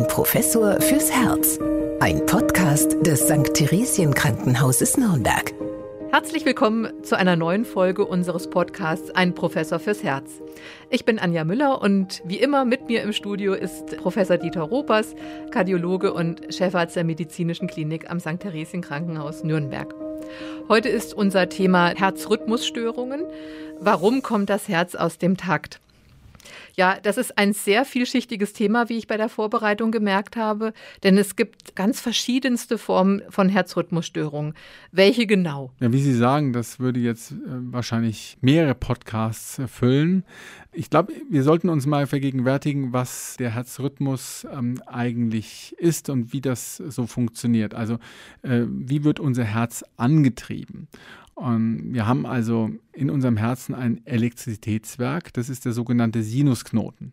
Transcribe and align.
Ein 0.00 0.08
Professor 0.08 0.80
fürs 0.80 1.12
Herz. 1.12 1.58
Ein 2.00 2.24
Podcast 2.24 2.96
des 3.04 3.20
St. 3.20 3.52
Theresien 3.52 4.14
Krankenhauses 4.14 4.96
Nürnberg. 4.96 5.52
Herzlich 6.10 6.46
willkommen 6.46 6.90
zu 7.02 7.18
einer 7.18 7.36
neuen 7.36 7.66
Folge 7.66 8.06
unseres 8.06 8.48
Podcasts 8.48 9.10
Ein 9.10 9.34
Professor 9.34 9.78
fürs 9.78 10.02
Herz. 10.02 10.40
Ich 10.88 11.04
bin 11.04 11.18
Anja 11.18 11.44
Müller 11.44 11.82
und 11.82 12.22
wie 12.24 12.38
immer 12.38 12.64
mit 12.64 12.88
mir 12.88 13.02
im 13.02 13.12
Studio 13.12 13.52
ist 13.52 13.98
Professor 13.98 14.38
Dieter 14.38 14.62
Ropers, 14.62 15.14
Kardiologe 15.50 16.14
und 16.14 16.46
Chefarzt 16.48 16.96
der 16.96 17.04
Medizinischen 17.04 17.68
Klinik 17.68 18.10
am 18.10 18.20
St. 18.20 18.40
Theresien 18.40 18.80
Krankenhaus 18.80 19.44
Nürnberg. 19.44 19.94
Heute 20.70 20.88
ist 20.88 21.12
unser 21.12 21.50
Thema 21.50 21.88
Herzrhythmusstörungen. 21.88 23.24
Warum 23.80 24.22
kommt 24.22 24.48
das 24.48 24.66
Herz 24.66 24.94
aus 24.94 25.18
dem 25.18 25.36
Takt? 25.36 25.78
Ja, 26.76 26.98
das 27.02 27.16
ist 27.16 27.36
ein 27.38 27.52
sehr 27.52 27.84
vielschichtiges 27.84 28.52
Thema, 28.52 28.88
wie 28.88 28.98
ich 28.98 29.06
bei 29.06 29.16
der 29.16 29.28
Vorbereitung 29.28 29.90
gemerkt 29.90 30.36
habe, 30.36 30.72
denn 31.02 31.18
es 31.18 31.36
gibt 31.36 31.74
ganz 31.76 32.00
verschiedenste 32.00 32.78
Formen 32.78 33.22
von 33.28 33.48
Herzrhythmusstörungen. 33.48 34.54
Welche 34.92 35.26
genau? 35.26 35.72
Ja, 35.80 35.92
wie 35.92 36.00
Sie 36.00 36.14
sagen, 36.14 36.52
das 36.52 36.80
würde 36.80 37.00
jetzt 37.00 37.32
äh, 37.32 37.34
wahrscheinlich 37.46 38.36
mehrere 38.40 38.74
Podcasts 38.74 39.58
erfüllen. 39.58 40.24
Ich 40.72 40.88
glaube, 40.88 41.12
wir 41.28 41.42
sollten 41.42 41.68
uns 41.68 41.86
mal 41.86 42.06
vergegenwärtigen, 42.06 42.92
was 42.92 43.36
der 43.38 43.54
Herzrhythmus 43.54 44.46
ähm, 44.52 44.80
eigentlich 44.86 45.74
ist 45.78 46.08
und 46.10 46.32
wie 46.32 46.40
das 46.40 46.76
so 46.76 47.06
funktioniert. 47.06 47.74
Also, 47.74 47.94
äh, 48.42 48.62
wie 48.68 49.04
wird 49.04 49.20
unser 49.20 49.44
Herz 49.44 49.84
angetrieben? 49.96 50.88
Und 51.40 51.94
wir 51.94 52.06
haben 52.06 52.26
also 52.26 52.70
in 52.92 53.08
unserem 53.08 53.38
Herzen 53.38 53.74
ein 53.74 54.04
Elektrizitätswerk, 54.04 55.32
das 55.32 55.48
ist 55.48 55.64
der 55.64 55.72
sogenannte 55.72 56.22
Sinusknoten. 56.22 57.12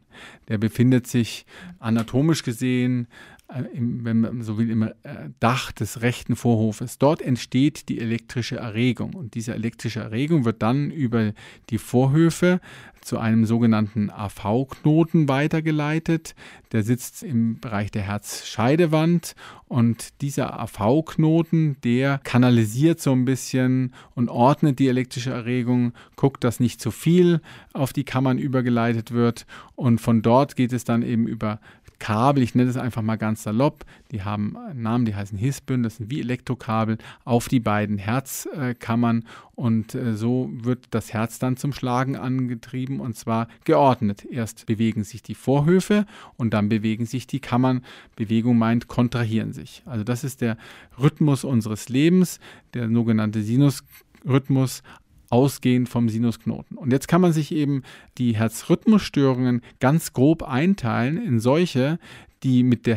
Der 0.49 0.57
befindet 0.57 1.07
sich 1.07 1.45
anatomisch 1.79 2.43
gesehen, 2.43 3.07
äh, 3.47 3.63
im, 3.73 4.03
wenn 4.03 4.19
man 4.19 4.41
so 4.41 4.57
will, 4.57 4.69
im 4.69 4.81
äh, 4.81 4.91
Dach 5.39 5.71
des 5.71 6.01
rechten 6.01 6.35
Vorhofes. 6.35 6.97
Dort 6.97 7.21
entsteht 7.21 7.87
die 7.87 8.01
elektrische 8.01 8.57
Erregung 8.57 9.13
und 9.13 9.33
diese 9.33 9.53
elektrische 9.53 10.01
Erregung 10.01 10.43
wird 10.43 10.61
dann 10.61 10.91
über 10.91 11.31
die 11.69 11.77
Vorhöfe 11.77 12.59
zu 13.01 13.19
einem 13.19 13.45
sogenannten 13.45 14.09
AV-Knoten 14.09 15.29
weitergeleitet. 15.29 16.35
Der 16.71 16.83
sitzt 16.83 17.23
im 17.23 17.59
Bereich 17.59 17.91
der 17.91 18.01
Herzscheidewand 18.03 19.35
und 19.67 20.21
dieser 20.21 20.59
AV-Knoten, 20.59 21.77
der 21.83 22.19
kanalisiert 22.23 22.99
so 22.99 23.11
ein 23.11 23.25
bisschen 23.25 23.93
und 24.15 24.29
ordnet 24.29 24.79
die 24.79 24.87
elektrische 24.87 25.31
Erregung, 25.31 25.93
guckt, 26.15 26.43
dass 26.43 26.59
nicht 26.59 26.81
zu 26.81 26.91
viel 26.91 27.41
auf 27.73 27.93
die 27.93 28.03
Kammern 28.03 28.37
übergeleitet 28.37 29.11
wird 29.11 29.45
und 29.75 29.99
von 29.99 30.21
dort 30.21 30.55
geht 30.55 30.73
es 30.73 30.83
dann 30.83 31.03
eben 31.03 31.27
über 31.27 31.59
Kabel, 31.99 32.43
ich 32.43 32.55
nenne 32.55 32.69
es 32.69 32.77
einfach 32.77 33.01
mal 33.01 33.15
ganz 33.15 33.43
salopp, 33.43 33.85
die 34.11 34.23
haben 34.23 34.55
einen 34.57 34.81
Namen, 34.81 35.05
die 35.05 35.15
heißen 35.15 35.37
Hisbün, 35.37 35.83
das 35.83 35.97
sind 35.97 36.11
wie 36.11 36.19
Elektrokabel, 36.19 36.97
auf 37.25 37.47
die 37.47 37.59
beiden 37.59 37.97
Herzkammern 37.97 39.25
und 39.55 39.95
äh, 39.95 40.15
so 40.15 40.49
wird 40.51 40.85
das 40.91 41.13
Herz 41.13 41.39
dann 41.39 41.57
zum 41.57 41.73
Schlagen 41.73 42.15
angetrieben 42.15 42.99
und 42.99 43.15
zwar 43.15 43.47
geordnet. 43.63 44.23
Erst 44.23 44.67
bewegen 44.67 45.03
sich 45.03 45.23
die 45.23 45.35
Vorhöfe 45.35 46.05
und 46.35 46.53
dann 46.53 46.69
bewegen 46.69 47.05
sich 47.05 47.25
die 47.25 47.39
Kammern. 47.39 47.83
Bewegung 48.15 48.57
meint, 48.57 48.87
kontrahieren 48.87 49.53
sich. 49.53 49.81
Also 49.85 50.03
das 50.03 50.23
ist 50.23 50.41
der 50.41 50.57
Rhythmus 50.99 51.43
unseres 51.43 51.89
Lebens, 51.89 52.39
der 52.73 52.89
sogenannte 52.89 53.41
Sinusrhythmus 53.41 54.83
ausgehend 55.29 55.89
vom 55.89 56.09
Sinusknoten. 56.09 56.77
Und 56.77 56.91
jetzt 56.91 57.07
kann 57.07 57.21
man 57.21 57.33
sich 57.33 57.51
eben 57.51 57.83
die 58.17 58.35
Herzrhythmusstörungen 58.35 59.61
ganz 59.79 60.13
grob 60.13 60.43
einteilen 60.43 61.17
in 61.17 61.39
solche, 61.39 61.99
die 62.43 62.63
mit 62.63 62.85
der 62.85 62.95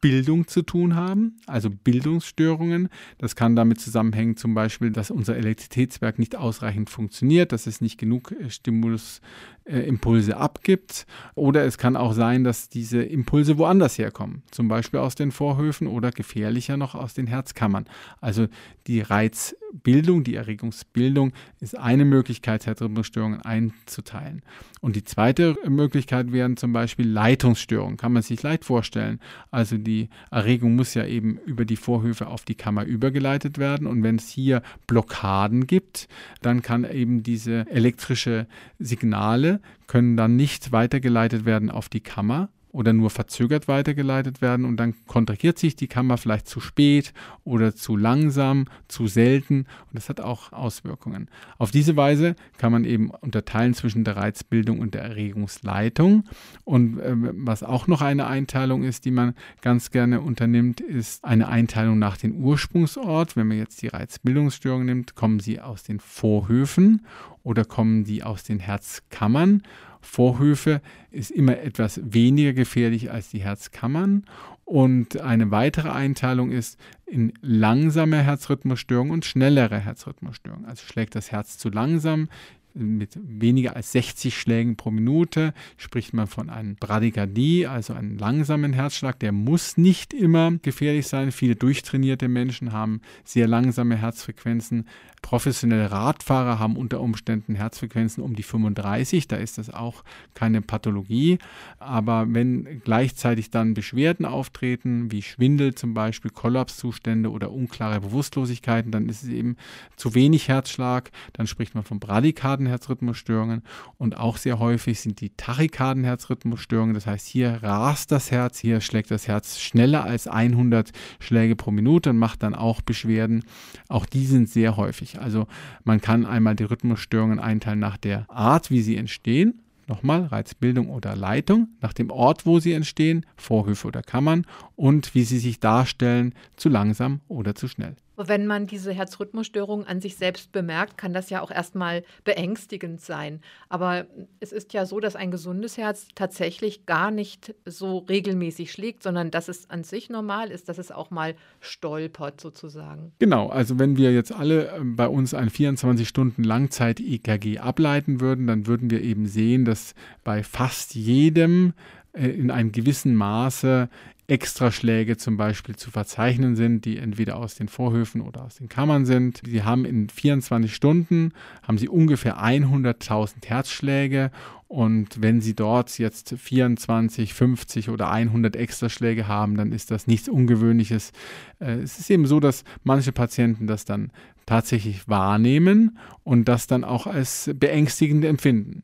Herzrhythmusbildung 0.00 0.46
zu 0.46 0.62
tun 0.62 0.94
haben, 0.94 1.36
also 1.46 1.70
Bildungsstörungen. 1.70 2.88
Das 3.18 3.36
kann 3.36 3.56
damit 3.56 3.80
zusammenhängen, 3.80 4.36
zum 4.36 4.54
Beispiel, 4.54 4.90
dass 4.90 5.10
unser 5.10 5.36
Elektrizitätswerk 5.36 6.18
nicht 6.18 6.36
ausreichend 6.36 6.90
funktioniert, 6.90 7.52
dass 7.52 7.66
es 7.66 7.80
nicht 7.80 7.98
genug 7.98 8.32
äh, 8.32 8.50
Stimulusimpulse 8.50 10.32
äh, 10.32 10.34
abgibt. 10.34 11.06
Oder 11.34 11.64
es 11.64 11.78
kann 11.78 11.96
auch 11.96 12.12
sein, 12.12 12.44
dass 12.44 12.68
diese 12.68 13.02
Impulse 13.02 13.58
woanders 13.58 13.98
herkommen, 13.98 14.42
zum 14.50 14.68
Beispiel 14.68 15.00
aus 15.00 15.14
den 15.14 15.32
Vorhöfen 15.32 15.86
oder 15.86 16.10
gefährlicher 16.10 16.76
noch 16.76 16.94
aus 16.94 17.14
den 17.14 17.26
Herzkammern. 17.26 17.86
Also 18.20 18.46
die 18.86 19.00
Reizbildung, 19.00 20.24
die 20.24 20.34
Erregungsbildung 20.34 21.32
ist 21.60 21.76
eine 21.76 22.04
Möglichkeit, 22.04 22.66
Herzrhythmusstörungen 22.66 23.42
einzuteilen. 23.42 24.42
Und 24.80 24.96
die 24.96 25.04
zweite 25.04 25.56
Möglichkeit 25.66 26.32
wären 26.32 26.56
zum 26.56 26.72
Beispiel 26.72 27.08
Leitungsstörungen. 27.08 27.96
Kann 27.96 28.12
man 28.12 28.18
man 28.18 28.22
sich 28.22 28.42
leicht 28.42 28.64
vorstellen. 28.64 29.20
Also 29.50 29.78
die 29.78 29.87
Erregung 30.30 30.76
muss 30.76 30.94
ja 30.94 31.04
eben 31.06 31.38
über 31.46 31.64
die 31.64 31.76
Vorhöfe 31.76 32.28
auf 32.28 32.44
die 32.44 32.54
Kammer 32.54 32.84
übergeleitet 32.84 33.58
werden. 33.58 33.86
Und 33.86 34.02
wenn 34.02 34.16
es 34.16 34.28
hier 34.28 34.62
Blockaden 34.86 35.66
gibt, 35.66 36.08
dann 36.42 36.62
kann 36.62 36.84
eben 36.84 37.22
diese 37.22 37.66
elektrische 37.68 38.46
Signale 38.78 39.60
können 39.86 40.16
dann 40.16 40.36
nicht 40.36 40.72
weitergeleitet 40.72 41.44
werden 41.44 41.70
auf 41.70 41.88
die 41.88 42.00
Kammer, 42.00 42.50
oder 42.70 42.92
nur 42.92 43.10
verzögert 43.10 43.68
weitergeleitet 43.68 44.42
werden 44.42 44.64
und 44.64 44.76
dann 44.76 44.94
kontrahiert 45.06 45.58
sich 45.58 45.76
die 45.76 45.88
Kammer 45.88 46.18
vielleicht 46.18 46.48
zu 46.48 46.60
spät 46.60 47.12
oder 47.44 47.74
zu 47.74 47.96
langsam, 47.96 48.66
zu 48.88 49.06
selten 49.06 49.60
und 49.60 49.94
das 49.94 50.08
hat 50.08 50.20
auch 50.20 50.52
Auswirkungen. 50.52 51.28
Auf 51.58 51.70
diese 51.70 51.96
Weise 51.96 52.36
kann 52.58 52.72
man 52.72 52.84
eben 52.84 53.10
unterteilen 53.10 53.74
zwischen 53.74 54.04
der 54.04 54.16
Reizbildung 54.16 54.78
und 54.80 54.94
der 54.94 55.02
Erregungsleitung 55.02 56.24
und 56.64 56.98
äh, 56.98 57.14
was 57.14 57.62
auch 57.62 57.86
noch 57.86 58.02
eine 58.02 58.26
Einteilung 58.26 58.84
ist, 58.84 59.04
die 59.04 59.10
man 59.10 59.34
ganz 59.62 59.90
gerne 59.90 60.20
unternimmt, 60.20 60.80
ist 60.80 61.24
eine 61.24 61.48
Einteilung 61.48 61.98
nach 61.98 62.16
dem 62.16 62.36
Ursprungsort. 62.36 63.36
Wenn 63.36 63.48
man 63.48 63.58
jetzt 63.58 63.82
die 63.82 63.88
Reizbildungsstörung 63.88 64.84
nimmt, 64.84 65.14
kommen 65.14 65.40
sie 65.40 65.60
aus 65.60 65.82
den 65.82 66.00
Vorhöfen 66.00 67.06
oder 67.42 67.64
kommen 67.64 68.04
die 68.04 68.22
aus 68.22 68.44
den 68.44 68.58
Herzkammern 68.58 69.62
Vorhöfe 70.00 70.80
ist 71.10 71.30
immer 71.30 71.58
etwas 71.58 72.00
weniger 72.04 72.52
gefährlich 72.52 73.10
als 73.10 73.30
die 73.30 73.40
Herzkammern. 73.40 74.24
Und 74.64 75.20
eine 75.20 75.50
weitere 75.50 75.88
Einteilung 75.88 76.50
ist 76.50 76.78
in 77.06 77.32
langsame 77.40 78.22
Herzrhythmusstörungen 78.22 79.12
und 79.12 79.24
schnellere 79.24 79.78
Herzrhythmusstörungen. 79.78 80.66
Also 80.66 80.84
schlägt 80.84 81.14
das 81.14 81.32
Herz 81.32 81.56
zu 81.56 81.70
langsam, 81.70 82.28
mit 82.78 83.18
weniger 83.22 83.76
als 83.76 83.92
60 83.92 84.38
Schlägen 84.38 84.76
pro 84.76 84.90
Minute 84.90 85.52
spricht 85.76 86.14
man 86.14 86.26
von 86.26 86.50
einem 86.50 86.76
Bradykardie, 86.76 87.66
also 87.66 87.92
einem 87.92 88.16
langsamen 88.16 88.72
Herzschlag. 88.72 89.18
Der 89.18 89.32
muss 89.32 89.76
nicht 89.76 90.14
immer 90.14 90.52
gefährlich 90.62 91.06
sein. 91.06 91.32
Viele 91.32 91.56
durchtrainierte 91.56 92.28
Menschen 92.28 92.72
haben 92.72 93.00
sehr 93.24 93.48
langsame 93.48 93.96
Herzfrequenzen. 93.96 94.86
Professionelle 95.22 95.90
Radfahrer 95.90 96.58
haben 96.58 96.76
unter 96.76 97.00
Umständen 97.00 97.54
Herzfrequenzen 97.54 98.22
um 98.22 98.36
die 98.36 98.42
35. 98.42 99.26
Da 99.28 99.36
ist 99.36 99.58
das 99.58 99.70
auch 99.70 100.04
keine 100.34 100.62
Pathologie. 100.62 101.38
Aber 101.78 102.26
wenn 102.28 102.80
gleichzeitig 102.84 103.50
dann 103.50 103.74
Beschwerden 103.74 104.24
auftreten, 104.24 105.10
wie 105.10 105.22
Schwindel 105.22 105.74
zum 105.74 105.94
Beispiel, 105.94 106.30
Kollapszustände 106.30 107.30
oder 107.30 107.50
unklare 107.50 108.00
Bewusstlosigkeiten, 108.00 108.92
dann 108.92 109.08
ist 109.08 109.22
es 109.24 109.28
eben 109.28 109.56
zu 109.96 110.14
wenig 110.14 110.48
Herzschlag. 110.48 111.10
Dann 111.32 111.46
spricht 111.46 111.74
man 111.74 111.84
von 111.84 111.98
Bradykarden 111.98 112.66
Herzrhythmusstörungen 112.68 113.62
und 113.96 114.16
auch 114.16 114.36
sehr 114.36 114.58
häufig 114.58 115.00
sind 115.00 115.20
die 115.20 115.30
tachykarden 115.30 116.04
Herzrhythmusstörungen. 116.04 116.94
Das 116.94 117.06
heißt, 117.06 117.26
hier 117.26 117.62
rast 117.62 118.12
das 118.12 118.30
Herz, 118.30 118.58
hier 118.58 118.80
schlägt 118.80 119.10
das 119.10 119.26
Herz 119.26 119.58
schneller 119.58 120.04
als 120.04 120.28
100 120.28 120.92
Schläge 121.18 121.56
pro 121.56 121.70
Minute 121.70 122.10
und 122.10 122.18
macht 122.18 122.42
dann 122.42 122.54
auch 122.54 122.80
Beschwerden. 122.80 123.44
Auch 123.88 124.06
die 124.06 124.26
sind 124.26 124.48
sehr 124.48 124.76
häufig. 124.76 125.20
Also 125.20 125.46
man 125.84 126.00
kann 126.00 126.26
einmal 126.26 126.54
die 126.54 126.64
Rhythmusstörungen 126.64 127.40
einteilen 127.40 127.78
nach 127.78 127.96
der 127.96 128.30
Art, 128.30 128.70
wie 128.70 128.82
sie 128.82 128.96
entstehen. 128.96 129.60
Nochmal, 129.88 130.26
Reizbildung 130.26 130.90
oder 130.90 131.16
Leitung, 131.16 131.68
nach 131.80 131.94
dem 131.94 132.10
Ort, 132.10 132.44
wo 132.44 132.60
sie 132.60 132.74
entstehen, 132.74 133.24
Vorhöfe 133.36 133.88
oder 133.88 134.02
Kammern 134.02 134.44
und 134.78 135.12
wie 135.16 135.24
sie 135.24 135.38
sich 135.38 135.58
darstellen, 135.58 136.34
zu 136.54 136.68
langsam 136.68 137.20
oder 137.26 137.56
zu 137.56 137.66
schnell. 137.66 137.96
Wenn 138.16 138.46
man 138.46 138.66
diese 138.66 138.92
Herzrhythmusstörung 138.92 139.86
an 139.86 140.00
sich 140.00 140.16
selbst 140.16 140.52
bemerkt, 140.52 140.96
kann 140.96 141.12
das 141.12 141.30
ja 141.30 141.40
auch 141.40 141.50
erstmal 141.50 142.04
beängstigend 142.24 143.00
sein. 143.00 143.40
Aber 143.68 144.06
es 144.38 144.52
ist 144.52 144.72
ja 144.72 144.86
so, 144.86 145.00
dass 145.00 145.16
ein 145.16 145.30
gesundes 145.32 145.78
Herz 145.78 146.06
tatsächlich 146.14 146.86
gar 146.86 147.10
nicht 147.10 147.54
so 147.64 147.98
regelmäßig 147.98 148.70
schlägt, 148.70 149.02
sondern 149.02 149.32
dass 149.32 149.48
es 149.48 149.68
an 149.68 149.82
sich 149.82 150.10
normal 150.10 150.50
ist, 150.50 150.68
dass 150.68 150.78
es 150.78 150.92
auch 150.92 151.10
mal 151.10 151.34
stolpert 151.60 152.40
sozusagen. 152.40 153.12
Genau, 153.18 153.48
also 153.48 153.80
wenn 153.80 153.96
wir 153.96 154.12
jetzt 154.12 154.32
alle 154.32 154.76
ähm, 154.76 154.94
bei 154.94 155.08
uns 155.08 155.34
ein 155.34 155.50
24 155.50 156.08
Stunden 156.08 156.44
Langzeit-EKG 156.44 157.58
ableiten 157.58 158.20
würden, 158.20 158.46
dann 158.46 158.68
würden 158.68 158.90
wir 158.90 159.02
eben 159.02 159.26
sehen, 159.26 159.64
dass 159.64 159.94
bei 160.22 160.44
fast 160.44 160.94
jedem 160.94 161.72
äh, 162.12 162.28
in 162.28 162.50
einem 162.50 162.72
gewissen 162.72 163.14
Maße 163.14 163.88
Extraschläge 164.28 165.16
zum 165.16 165.36
Beispiel 165.38 165.74
zu 165.74 165.90
verzeichnen 165.90 166.54
sind, 166.54 166.84
die 166.84 166.98
entweder 166.98 167.36
aus 167.36 167.54
den 167.54 167.68
Vorhöfen 167.68 168.20
oder 168.20 168.44
aus 168.44 168.56
den 168.56 168.68
Kammern 168.68 169.06
sind. 169.06 169.40
Sie 169.44 169.62
haben 169.62 169.84
in 169.86 170.08
24 170.10 170.74
Stunden 170.74 171.32
haben 171.62 171.78
sie 171.78 171.88
ungefähr 171.88 172.38
100.000 172.38 173.46
Herzschläge 173.46 174.30
und 174.68 175.22
wenn 175.22 175.40
Sie 175.40 175.54
dort 175.54 175.98
jetzt 175.98 176.34
24, 176.36 177.32
50 177.32 177.88
oder 177.88 178.10
100 178.10 178.54
Extraschläge 178.54 179.26
haben, 179.26 179.56
dann 179.56 179.72
ist 179.72 179.90
das 179.90 180.06
nichts 180.06 180.28
Ungewöhnliches. 180.28 181.12
Äh, 181.58 181.78
es 181.78 181.98
ist 181.98 182.10
eben 182.10 182.26
so, 182.26 182.38
dass 182.38 182.64
manche 182.84 183.12
Patienten 183.12 183.66
das 183.66 183.86
dann 183.86 184.12
tatsächlich 184.44 185.08
wahrnehmen 185.08 185.98
und 186.22 186.48
das 186.48 186.66
dann 186.66 186.84
auch 186.84 187.06
als 187.06 187.50
beängstigend 187.54 188.26
empfinden. 188.26 188.82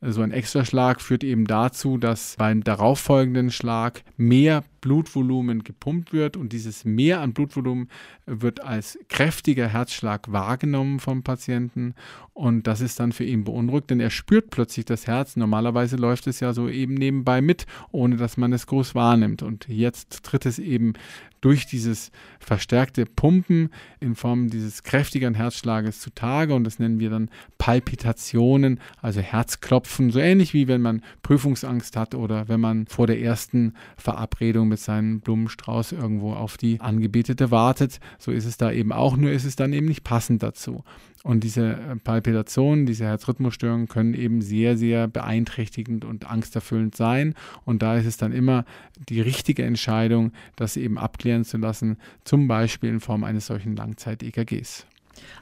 So 0.00 0.22
ein 0.22 0.32
Extraschlag 0.32 1.00
führt 1.00 1.24
eben 1.24 1.46
dazu, 1.46 1.98
dass 1.98 2.36
beim 2.36 2.62
darauffolgenden 2.62 3.50
Schlag 3.50 4.02
mehr 4.16 4.62
Blutvolumen 4.84 5.64
gepumpt 5.64 6.12
wird 6.12 6.36
und 6.36 6.52
dieses 6.52 6.84
Mehr 6.84 7.22
an 7.22 7.32
Blutvolumen 7.32 7.88
wird 8.26 8.62
als 8.62 8.98
kräftiger 9.08 9.66
Herzschlag 9.66 10.30
wahrgenommen 10.30 11.00
vom 11.00 11.22
Patienten 11.22 11.94
und 12.34 12.66
das 12.66 12.82
ist 12.82 13.00
dann 13.00 13.12
für 13.12 13.24
ihn 13.24 13.44
beunruhigt, 13.44 13.88
denn 13.88 14.00
er 14.00 14.10
spürt 14.10 14.50
plötzlich 14.50 14.84
das 14.84 15.06
Herz. 15.06 15.36
Normalerweise 15.36 15.96
läuft 15.96 16.26
es 16.26 16.40
ja 16.40 16.52
so 16.52 16.68
eben 16.68 16.92
nebenbei 16.92 17.40
mit, 17.40 17.64
ohne 17.92 18.16
dass 18.16 18.36
man 18.36 18.52
es 18.52 18.66
groß 18.66 18.94
wahrnimmt 18.94 19.42
und 19.42 19.68
jetzt 19.68 20.22
tritt 20.22 20.44
es 20.44 20.58
eben 20.58 20.92
durch 21.40 21.66
dieses 21.66 22.10
verstärkte 22.38 23.04
Pumpen 23.04 23.68
in 24.00 24.14
Form 24.14 24.48
dieses 24.48 24.82
kräftigeren 24.82 25.34
Herzschlages 25.34 26.00
zutage 26.00 26.54
und 26.54 26.64
das 26.64 26.78
nennen 26.78 26.98
wir 27.00 27.10
dann 27.10 27.30
Palpitationen, 27.58 28.80
also 29.02 29.20
Herzklopfen, 29.20 30.10
so 30.10 30.20
ähnlich 30.20 30.54
wie 30.54 30.68
wenn 30.68 30.80
man 30.80 31.02
Prüfungsangst 31.22 31.96
hat 31.96 32.14
oder 32.14 32.48
wenn 32.48 32.60
man 32.60 32.86
vor 32.86 33.06
der 33.06 33.20
ersten 33.20 33.74
Verabredung 33.98 34.70
mit 34.74 34.80
seinem 34.80 35.20
Blumenstrauß 35.20 35.92
irgendwo 35.92 36.32
auf 36.32 36.56
die 36.56 36.80
Angebetete 36.80 37.52
wartet. 37.52 38.00
So 38.18 38.32
ist 38.32 38.44
es 38.44 38.56
da 38.56 38.72
eben 38.72 38.90
auch, 38.90 39.16
nur 39.16 39.30
ist 39.30 39.44
es 39.44 39.54
dann 39.54 39.72
eben 39.72 39.86
nicht 39.86 40.02
passend 40.02 40.42
dazu. 40.42 40.82
Und 41.22 41.44
diese 41.44 41.74
äh, 41.74 41.96
Palpitationen, 42.02 42.86
diese 42.86 43.04
Herzrhythmusstörungen 43.04 43.86
können 43.86 44.14
eben 44.14 44.42
sehr, 44.42 44.76
sehr 44.76 45.06
beeinträchtigend 45.06 46.04
und 46.04 46.28
angsterfüllend 46.28 46.96
sein. 46.96 47.34
Und 47.64 47.82
da 47.82 47.96
ist 47.96 48.06
es 48.06 48.16
dann 48.16 48.32
immer 48.32 48.64
die 49.08 49.20
richtige 49.20 49.62
Entscheidung, 49.62 50.32
das 50.56 50.76
eben 50.76 50.98
abklären 50.98 51.44
zu 51.44 51.56
lassen, 51.56 51.96
zum 52.24 52.48
Beispiel 52.48 52.90
in 52.90 52.98
Form 52.98 53.22
eines 53.22 53.46
solchen 53.46 53.76
Langzeit-EKGs. 53.76 54.86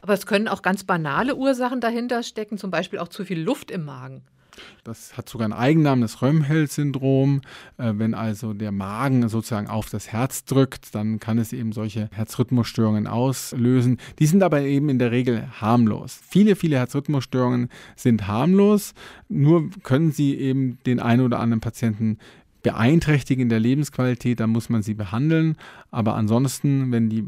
Aber 0.03 0.13
es 0.13 0.27
können 0.27 0.47
auch 0.47 0.61
ganz 0.61 0.85
banale 0.85 1.35
Ursachen 1.37 1.81
dahinter 1.81 2.23
stecken, 2.23 2.59
zum 2.59 2.71
Beispiel 2.71 2.99
auch 2.99 3.09
zu 3.09 3.25
viel 3.25 3.41
Luft 3.41 3.71
im 3.71 3.87
Magen. 3.87 4.23
Das 4.85 5.17
hat 5.17 5.29
sogar 5.29 5.47
einen 5.47 5.53
Eigennamen, 5.53 6.03
das 6.03 6.23
Röhmheld-Syndrom. 6.23 7.43
Äh, 7.79 7.93
wenn 7.97 8.15
also 8.15 8.53
der 8.53 8.73
Magen 8.73 9.29
sozusagen 9.29 9.69
auf 9.69 9.91
das 9.91 10.13
Herz 10.13 10.45
drückt, 10.45 10.95
dann 10.95 11.21
kann 11.21 11.39
es 11.39 11.53
eben 11.53 11.73
solche 11.73 12.09
Herzrhythmusstörungen 12.13 13.07
auslösen. 13.07 13.99
Die 14.19 14.27
sind 14.27 14.43
aber 14.43 14.63
eben 14.63 14.89
in 14.89 14.99
der 14.99 15.11
Regel 15.11 15.49
harmlos. 15.61 16.21
Viele, 16.29 16.57
viele 16.57 16.77
Herzrhythmusstörungen 16.77 17.69
sind 17.97 18.27
harmlos, 18.27 18.95
nur 19.29 19.71
können 19.83 20.13
sie 20.13 20.37
eben 20.37 20.79
den 20.85 21.01
einen 21.01 21.23
oder 21.23 21.41
anderen 21.41 21.61
Patienten 21.61 22.19
beeinträchtigen 22.63 23.43
in 23.43 23.49
der 23.49 23.61
Lebensqualität, 23.61 24.41
dann 24.41 24.51
muss 24.51 24.69
man 24.69 24.83
sie 24.83 24.95
behandeln. 24.95 25.57
Aber 25.93 26.17
ansonsten, 26.17 26.91
wenn 26.91 27.11
die 27.11 27.23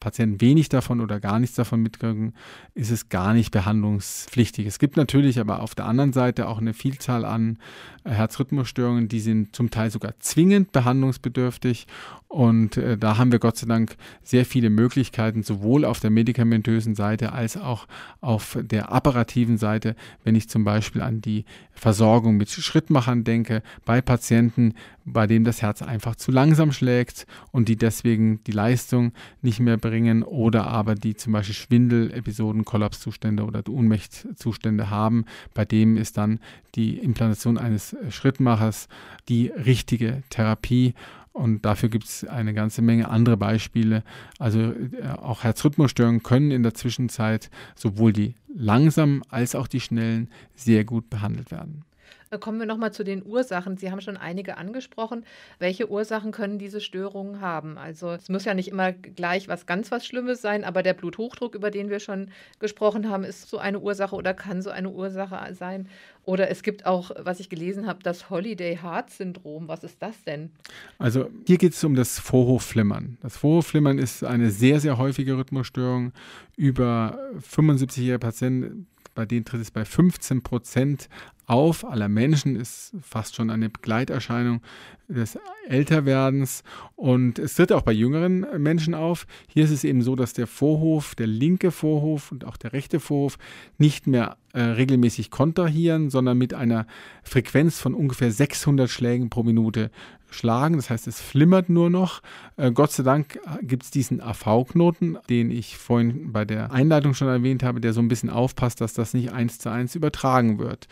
Patienten 0.00 0.40
wenig 0.40 0.68
davon 0.68 1.00
oder 1.00 1.18
gar 1.18 1.40
nichts 1.40 1.56
davon 1.56 1.80
mitkriegen, 1.80 2.34
ist 2.74 2.90
es 2.90 3.08
gar 3.08 3.32
nicht 3.32 3.50
behandlungspflichtig. 3.50 4.66
Es 4.66 4.78
gibt 4.78 4.96
natürlich 4.96 5.40
aber 5.40 5.62
auf 5.62 5.74
der 5.74 5.86
anderen 5.86 6.12
Seite 6.12 6.46
auch 6.46 6.58
eine 6.58 6.74
Vielzahl 6.74 7.24
an 7.24 7.58
äh, 8.04 8.10
Herzrhythmusstörungen, 8.10 9.08
die 9.08 9.20
sind 9.20 9.56
zum 9.56 9.70
Teil 9.70 9.90
sogar 9.90 10.12
zwingend 10.18 10.72
behandlungsbedürftig. 10.72 11.86
Und 12.28 12.76
äh, 12.76 12.98
da 12.98 13.16
haben 13.16 13.32
wir 13.32 13.38
Gott 13.38 13.56
sei 13.56 13.66
Dank 13.66 13.96
sehr 14.22 14.44
viele 14.44 14.68
Möglichkeiten, 14.68 15.42
sowohl 15.42 15.84
auf 15.84 16.00
der 16.00 16.10
medikamentösen 16.10 16.94
Seite 16.94 17.32
als 17.32 17.56
auch 17.56 17.86
auf 18.20 18.58
der 18.60 18.92
apparativen 18.92 19.58
Seite, 19.58 19.96
wenn 20.22 20.34
ich 20.34 20.48
zum 20.48 20.64
Beispiel 20.64 21.02
an 21.02 21.20
die 21.20 21.44
Versorgung 21.72 22.36
mit 22.36 22.50
Schrittmachern 22.50 23.24
denke, 23.24 23.62
bei 23.84 24.00
Patienten, 24.00 24.74
bei 25.04 25.26
denen 25.26 25.44
das 25.44 25.62
Herz 25.62 25.82
einfach 25.82 26.16
zu 26.16 26.32
langsam 26.32 26.72
schlägt 26.72 27.26
und 27.52 27.68
die 27.68 27.76
deswegen 27.86 28.42
die 28.44 28.52
Leistung 28.52 29.12
nicht 29.42 29.60
mehr 29.60 29.76
bringen 29.76 30.22
oder 30.22 30.66
aber 30.66 30.94
die 30.96 31.14
zum 31.14 31.32
Beispiel 31.32 31.54
Schwindel-Episoden, 31.54 32.64
Kollapszustände 32.64 33.44
oder 33.44 33.62
Ohnmachtzustände 33.68 34.90
haben. 34.90 35.24
Bei 35.54 35.64
dem 35.64 35.96
ist 35.96 36.18
dann 36.18 36.40
die 36.74 36.98
Implantation 36.98 37.58
eines 37.58 37.96
Schrittmachers 38.10 38.88
die 39.28 39.48
richtige 39.48 40.22
Therapie. 40.30 40.94
Und 41.32 41.66
dafür 41.66 41.90
gibt 41.90 42.04
es 42.06 42.24
eine 42.24 42.54
ganze 42.54 42.82
Menge 42.82 43.08
andere 43.08 43.36
Beispiele. 43.36 44.02
Also 44.38 44.72
äh, 44.72 45.08
auch 45.20 45.44
Herzrhythmusstörungen 45.44 46.22
können 46.22 46.50
in 46.50 46.62
der 46.62 46.72
Zwischenzeit 46.74 47.50
sowohl 47.74 48.12
die 48.12 48.34
langsamen 48.54 49.22
als 49.28 49.54
auch 49.54 49.68
die 49.68 49.80
schnellen 49.80 50.30
sehr 50.54 50.84
gut 50.84 51.10
behandelt 51.10 51.50
werden. 51.50 51.84
Äh, 52.30 52.38
kommen 52.38 52.58
wir 52.58 52.66
nochmal 52.66 52.92
zu 52.92 53.04
den 53.04 53.24
Ursachen. 53.24 53.76
Sie 53.76 53.90
haben 53.90 54.00
schon 54.00 54.16
einige 54.16 54.56
angesprochen. 54.56 55.24
Welche 55.58 55.90
Ursachen 55.90 56.32
können 56.32 56.58
diese 56.58 56.80
Störungen 56.80 57.40
haben? 57.40 57.78
Also 57.78 58.10
es 58.10 58.28
muss 58.28 58.44
ja 58.44 58.54
nicht 58.54 58.68
immer 58.68 58.92
gleich 58.92 59.48
was 59.48 59.66
ganz 59.66 59.90
was 59.90 60.06
Schlimmes 60.06 60.42
sein, 60.42 60.64
aber 60.64 60.82
der 60.82 60.94
Bluthochdruck, 60.94 61.54
über 61.54 61.70
den 61.70 61.88
wir 61.90 62.00
schon 62.00 62.30
gesprochen 62.58 63.08
haben, 63.08 63.24
ist 63.24 63.48
so 63.48 63.58
eine 63.58 63.80
Ursache 63.80 64.16
oder 64.16 64.34
kann 64.34 64.62
so 64.62 64.70
eine 64.70 64.90
Ursache 64.90 65.54
sein. 65.54 65.88
Oder 66.24 66.50
es 66.50 66.64
gibt 66.64 66.86
auch, 66.86 67.12
was 67.18 67.38
ich 67.38 67.48
gelesen 67.48 67.86
habe, 67.86 68.00
das 68.02 68.30
Holiday 68.30 68.76
Heart 68.82 69.10
Syndrom. 69.10 69.68
Was 69.68 69.84
ist 69.84 70.02
das 70.02 70.24
denn? 70.24 70.50
Also 70.98 71.30
hier 71.46 71.56
geht 71.56 71.72
es 71.72 71.84
um 71.84 71.94
das 71.94 72.18
Vorhofflimmern. 72.18 73.16
Das 73.22 73.36
Vorhofflimmern 73.36 73.98
ist 73.98 74.24
eine 74.24 74.50
sehr, 74.50 74.80
sehr 74.80 74.98
häufige 74.98 75.36
Rhythmusstörung. 75.38 76.12
Über 76.56 77.16
75-jährige 77.38 78.18
Patienten 78.18 78.88
bei 79.16 79.26
denen 79.26 79.44
tritt 79.44 79.62
es 79.62 79.72
bei 79.72 79.84
15 79.84 80.42
Prozent 80.42 81.08
auf 81.46 81.84
aller 81.84 82.08
Menschen, 82.08 82.56
ist 82.56 82.92
fast 83.00 83.36
schon 83.36 83.50
eine 83.50 83.68
Begleiterscheinung 83.68 84.60
des 85.08 85.38
Älterwerdens 85.68 86.64
und 86.96 87.38
es 87.38 87.54
tritt 87.54 87.72
auch 87.72 87.82
bei 87.82 87.92
jüngeren 87.92 88.44
Menschen 88.60 88.94
auf. 88.94 89.26
Hier 89.46 89.64
ist 89.64 89.70
es 89.70 89.84
eben 89.84 90.02
so, 90.02 90.16
dass 90.16 90.32
der 90.32 90.48
Vorhof, 90.48 91.14
der 91.14 91.28
linke 91.28 91.70
Vorhof 91.70 92.32
und 92.32 92.44
auch 92.44 92.56
der 92.56 92.72
rechte 92.72 92.98
Vorhof 92.98 93.38
nicht 93.78 94.08
mehr 94.08 94.36
äh, 94.52 94.60
regelmäßig 94.60 95.30
kontrahieren, 95.30 96.10
sondern 96.10 96.38
mit 96.38 96.54
einer 96.54 96.86
Frequenz 97.22 97.78
von 97.78 97.94
ungefähr 97.94 98.32
600 98.32 98.90
Schlägen 98.90 99.30
pro 99.30 99.44
Minute 99.44 99.90
schlagen. 100.30 100.76
Das 100.76 100.90
heißt, 100.90 101.06
es 101.06 101.20
flimmert 101.20 101.68
nur 101.68 101.90
noch. 101.90 102.22
Äh, 102.56 102.72
Gott 102.72 102.92
sei 102.92 103.02
Dank 103.02 103.38
gibt 103.62 103.84
es 103.84 103.90
diesen 103.90 104.20
AV-Knoten, 104.20 105.18
den 105.28 105.50
ich 105.50 105.76
vorhin 105.76 106.32
bei 106.32 106.44
der 106.44 106.72
Einleitung 106.72 107.14
schon 107.14 107.28
erwähnt 107.28 107.62
habe, 107.62 107.80
der 107.80 107.92
so 107.92 108.00
ein 108.00 108.08
bisschen 108.08 108.30
aufpasst, 108.30 108.80
dass 108.80 108.92
das 108.92 109.14
nicht 109.14 109.32
eins 109.32 109.58
zu 109.58 109.70
eins 109.70 109.94
übertragen 109.94 110.58
wird. 110.58 110.88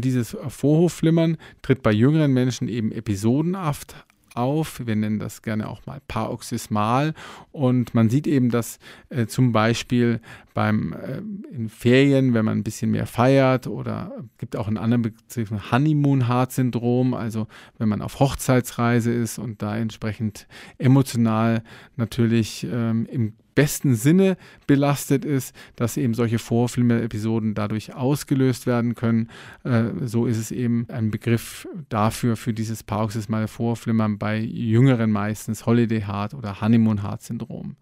Dieses 0.00 0.36
Vorhofflimmern 0.48 1.36
tritt 1.60 1.82
bei 1.82 1.92
jüngeren 1.92 2.32
Menschen 2.32 2.68
eben 2.68 2.92
episodenhaft 2.92 3.94
auf. 4.34 4.80
Wir 4.84 4.96
nennen 4.96 5.18
das 5.18 5.42
gerne 5.42 5.68
auch 5.68 5.84
mal 5.86 6.00
paroxysmal. 6.08 7.14
Und 7.50 7.94
man 7.94 8.08
sieht 8.10 8.26
eben, 8.26 8.50
dass 8.50 8.78
äh, 9.10 9.26
zum 9.26 9.52
Beispiel 9.52 10.20
beim 10.54 10.92
äh, 10.92 11.18
in 11.54 11.68
Ferien, 11.68 12.34
wenn 12.34 12.44
man 12.44 12.58
ein 12.58 12.64
bisschen 12.64 12.90
mehr 12.90 13.06
feiert 13.06 13.66
oder 13.66 14.12
gibt 14.38 14.56
auch 14.56 14.68
einen 14.68 14.78
anderen 14.78 15.02
Begriff 15.02 15.50
Honeymoon 15.70 16.28
Heart 16.28 16.52
Syndrom, 16.52 17.14
also 17.14 17.46
wenn 17.78 17.88
man 17.88 18.02
auf 18.02 18.20
Hochzeitsreise 18.20 19.12
ist 19.12 19.38
und 19.38 19.62
da 19.62 19.76
entsprechend 19.76 20.46
emotional 20.78 21.62
natürlich 21.96 22.66
ähm, 22.70 23.06
im 23.06 23.34
besten 23.54 23.94
Sinne 23.94 24.36
belastet 24.66 25.24
ist, 25.24 25.54
dass 25.76 25.96
eben 25.96 26.14
solche 26.14 26.38
Vorfilme-Episoden 26.38 27.54
dadurch 27.54 27.94
ausgelöst 27.94 28.66
werden 28.66 28.94
können. 28.94 29.28
Äh, 29.64 29.84
so 30.02 30.26
ist 30.26 30.38
es 30.38 30.50
eben 30.50 30.86
ein 30.88 31.10
Begriff 31.10 31.68
dafür, 31.88 32.36
für 32.36 32.52
dieses 32.52 32.82
paroxysmale 32.82 33.48
Vorflimmern 33.48 34.18
bei 34.18 34.38
Jüngeren 34.38 35.10
meistens, 35.10 35.66
Holiday 35.66 36.02
Heart 36.02 36.34
oder 36.34 36.60
Honeymoon 36.60 37.02
Heart 37.02 37.22
Syndrom. 37.22 37.76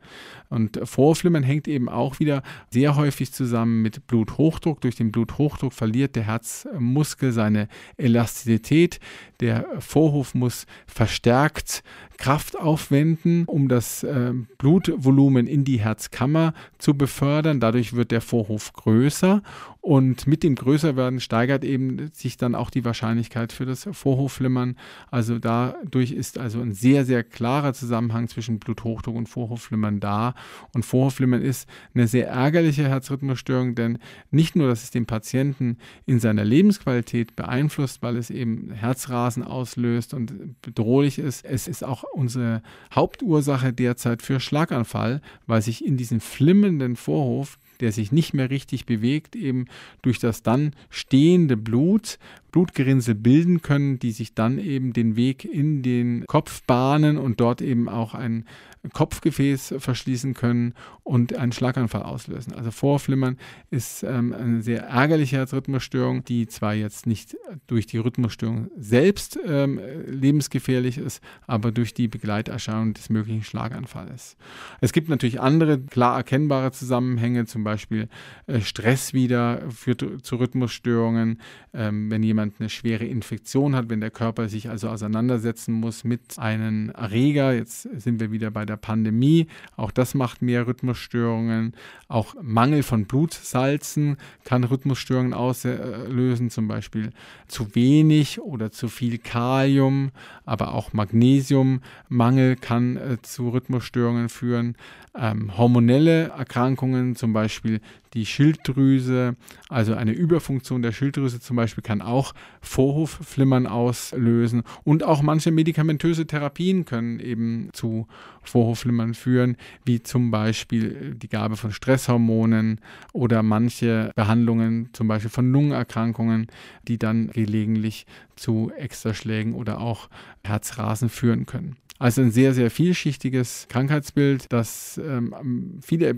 Und 0.48 0.80
Vorflimmern 0.82 1.42
hängt 1.42 1.68
eben 1.68 1.88
auch 1.88 2.18
wieder 2.18 2.42
sehr 2.70 2.96
häufig 2.96 3.32
zusammen 3.32 3.82
mit 3.82 4.06
Bluthochdruck. 4.06 4.80
Durch 4.80 4.96
den 4.96 5.12
Bluthochdruck 5.12 5.72
verliert 5.72 6.16
der 6.16 6.24
Herzmuskel 6.24 7.32
seine 7.32 7.68
Elastizität. 7.96 9.00
Der 9.40 9.66
Vorhof 9.78 10.34
muss 10.34 10.66
verstärkt 10.86 11.82
Kraft 12.18 12.58
aufwenden, 12.58 13.44
um 13.46 13.68
das 13.68 14.02
äh, 14.02 14.34
Blutvolumen 14.58 15.46
in 15.46 15.64
die 15.64 15.80
Herzkammer 15.80 16.52
zu 16.78 16.94
befördern. 16.94 17.60
Dadurch 17.60 17.94
wird 17.94 18.10
der 18.10 18.20
Vorhof 18.20 18.74
größer 18.74 19.42
Und 19.82 20.26
mit 20.26 20.42
dem 20.42 20.56
Größerwerden 20.56 21.20
steigert 21.20 21.64
eben 21.64 22.10
sich 22.12 22.36
dann 22.36 22.54
auch 22.54 22.68
die 22.68 22.84
Wahrscheinlichkeit 22.84 23.50
für 23.50 23.64
das 23.64 23.88
Vorhofflimmern. 23.90 24.76
Also 25.10 25.38
dadurch 25.38 26.12
ist 26.12 26.36
also 26.36 26.60
ein 26.60 26.74
sehr, 26.74 27.06
sehr 27.06 27.24
klarer 27.24 27.72
Zusammenhang 27.72 28.28
zwischen 28.28 28.58
Bluthochdruck 28.58 29.16
und 29.16 29.28
Vorhofflimmern 29.28 29.98
da. 29.98 30.34
Und 30.74 30.84
Vorhofflimmern 30.84 31.40
ist 31.40 31.66
eine 31.94 32.08
sehr 32.08 32.28
ärgerliche 32.28 32.88
Herzrhythmusstörung, 32.88 33.74
denn 33.74 33.98
nicht 34.30 34.54
nur, 34.54 34.68
dass 34.68 34.82
es 34.82 34.90
den 34.90 35.06
Patienten 35.06 35.78
in 36.04 36.20
seiner 36.20 36.44
Lebensqualität 36.44 37.34
beeinflusst, 37.34 38.02
weil 38.02 38.18
es 38.18 38.28
eben 38.28 38.72
Herzrasen 38.72 39.42
auslöst 39.42 40.12
und 40.12 40.60
bedrohlich 40.60 41.18
ist, 41.18 41.42
es 41.44 41.66
ist 41.66 41.84
auch 41.84 42.04
unsere 42.12 42.62
Hauptursache 42.94 43.72
derzeit 43.72 44.20
für 44.20 44.40
Schlaganfall, 44.40 45.22
weil 45.46 45.62
sich 45.62 45.82
in 45.84 45.96
diesem 45.96 46.20
flimmernden 46.20 46.96
Vorhof 46.96 47.58
der 47.80 47.92
sich 47.92 48.12
nicht 48.12 48.34
mehr 48.34 48.50
richtig 48.50 48.86
bewegt, 48.86 49.36
eben 49.36 49.66
durch 50.02 50.18
das 50.18 50.42
dann 50.42 50.74
stehende 50.88 51.56
Blut 51.56 52.18
Blutgerinnsel 52.50 53.14
bilden 53.14 53.62
können, 53.62 53.98
die 53.98 54.12
sich 54.12 54.34
dann 54.34 54.58
eben 54.58 54.92
den 54.92 55.16
Weg 55.16 55.44
in 55.44 55.82
den 55.82 56.24
Kopf 56.26 56.62
bahnen 56.62 57.18
und 57.18 57.40
dort 57.40 57.62
eben 57.62 57.88
auch 57.88 58.14
ein 58.14 58.44
Kopfgefäß 58.92 59.74
verschließen 59.78 60.32
können 60.34 60.74
und 61.02 61.36
einen 61.36 61.52
Schlaganfall 61.52 62.02
auslösen. 62.02 62.54
Also 62.54 62.70
Vorflimmern 62.70 63.36
ist 63.70 64.02
ähm, 64.02 64.32
eine 64.32 64.62
sehr 64.62 64.84
ärgerliche 64.84 65.36
Herzrhythmusstörung, 65.36 66.24
die 66.24 66.46
zwar 66.46 66.72
jetzt 66.72 67.06
nicht 67.06 67.36
durch 67.66 67.86
die 67.86 67.98
Rhythmusstörung 67.98 68.70
selbst 68.78 69.38
ähm, 69.44 69.78
lebensgefährlich 70.06 70.96
ist, 70.96 71.22
aber 71.46 71.72
durch 71.72 71.92
die 71.92 72.08
Begleiterscheinung 72.08 72.94
des 72.94 73.10
möglichen 73.10 73.44
Schlaganfalls. 73.44 74.36
Es 74.80 74.92
gibt 74.92 75.10
natürlich 75.10 75.40
andere 75.40 75.78
klar 75.78 76.16
erkennbare 76.16 76.72
Zusammenhänge, 76.72 77.44
zum 77.44 77.64
Beispiel 77.64 78.08
äh, 78.46 78.60
Stress 78.60 79.12
wieder 79.12 79.70
führt 79.70 80.04
zu 80.22 80.36
Rhythmusstörungen, 80.36 81.40
ähm, 81.74 82.10
wenn 82.10 82.22
jemand 82.22 82.39
jemand 82.40 82.60
eine 82.60 82.70
schwere 82.70 83.04
Infektion 83.04 83.74
hat, 83.76 83.90
wenn 83.90 84.00
der 84.00 84.10
Körper 84.10 84.48
sich 84.48 84.68
also 84.68 84.88
auseinandersetzen 84.88 85.74
muss 85.74 86.04
mit 86.04 86.38
einem 86.38 86.90
Erreger, 86.90 87.52
jetzt 87.52 87.82
sind 87.82 88.20
wir 88.20 88.32
wieder 88.32 88.50
bei 88.50 88.64
der 88.64 88.76
Pandemie, 88.76 89.46
auch 89.76 89.90
das 89.90 90.14
macht 90.14 90.42
mehr 90.42 90.66
Rhythmusstörungen, 90.66 91.74
auch 92.08 92.34
Mangel 92.40 92.82
von 92.82 93.06
Blutsalzen 93.06 94.16
kann 94.44 94.64
Rhythmusstörungen 94.64 95.34
auslösen, 95.34 96.50
zum 96.50 96.68
Beispiel 96.68 97.10
zu 97.48 97.74
wenig 97.74 98.40
oder 98.40 98.70
zu 98.70 98.88
viel 98.88 99.18
Kalium, 99.18 100.10
aber 100.44 100.74
auch 100.74 100.92
Magnesiummangel 100.92 102.56
kann 102.56 102.96
äh, 102.96 103.16
zu 103.22 103.50
Rhythmusstörungen 103.50 104.28
führen. 104.28 104.76
Ähm, 105.14 105.56
hormonelle 105.56 106.28
Erkrankungen, 106.28 107.16
zum 107.16 107.32
Beispiel 107.32 107.80
die 108.14 108.26
Schilddrüse, 108.26 109.36
also 109.68 109.94
eine 109.94 110.12
Überfunktion 110.12 110.82
der 110.82 110.92
Schilddrüse 110.92 111.40
zum 111.40 111.56
Beispiel, 111.56 111.82
kann 111.82 112.02
auch 112.02 112.34
Vorhofflimmern 112.60 113.66
auslösen. 113.66 114.62
Und 114.84 115.04
auch 115.04 115.22
manche 115.22 115.50
medikamentöse 115.50 116.26
Therapien 116.26 116.84
können 116.84 117.20
eben 117.20 117.68
zu 117.72 118.06
Vorhofflimmern 118.42 119.14
führen, 119.14 119.56
wie 119.84 120.02
zum 120.02 120.30
Beispiel 120.30 121.14
die 121.14 121.28
Gabe 121.28 121.56
von 121.56 121.72
Stresshormonen 121.72 122.80
oder 123.12 123.42
manche 123.42 124.12
Behandlungen, 124.16 124.88
zum 124.92 125.06
Beispiel 125.08 125.30
von 125.30 125.52
Lungenerkrankungen, 125.52 126.48
die 126.88 126.98
dann 126.98 127.28
gelegentlich 127.28 128.06
zu 128.34 128.72
Extraschlägen 128.76 129.54
oder 129.54 129.80
auch 129.80 130.08
Herzrasen 130.44 131.10
führen 131.10 131.46
können. 131.46 131.76
Also 131.98 132.22
ein 132.22 132.30
sehr, 132.30 132.54
sehr 132.54 132.70
vielschichtiges 132.70 133.66
Krankheitsbild, 133.68 134.46
das 134.50 134.98
ähm, 135.04 135.78
viele 135.82 136.16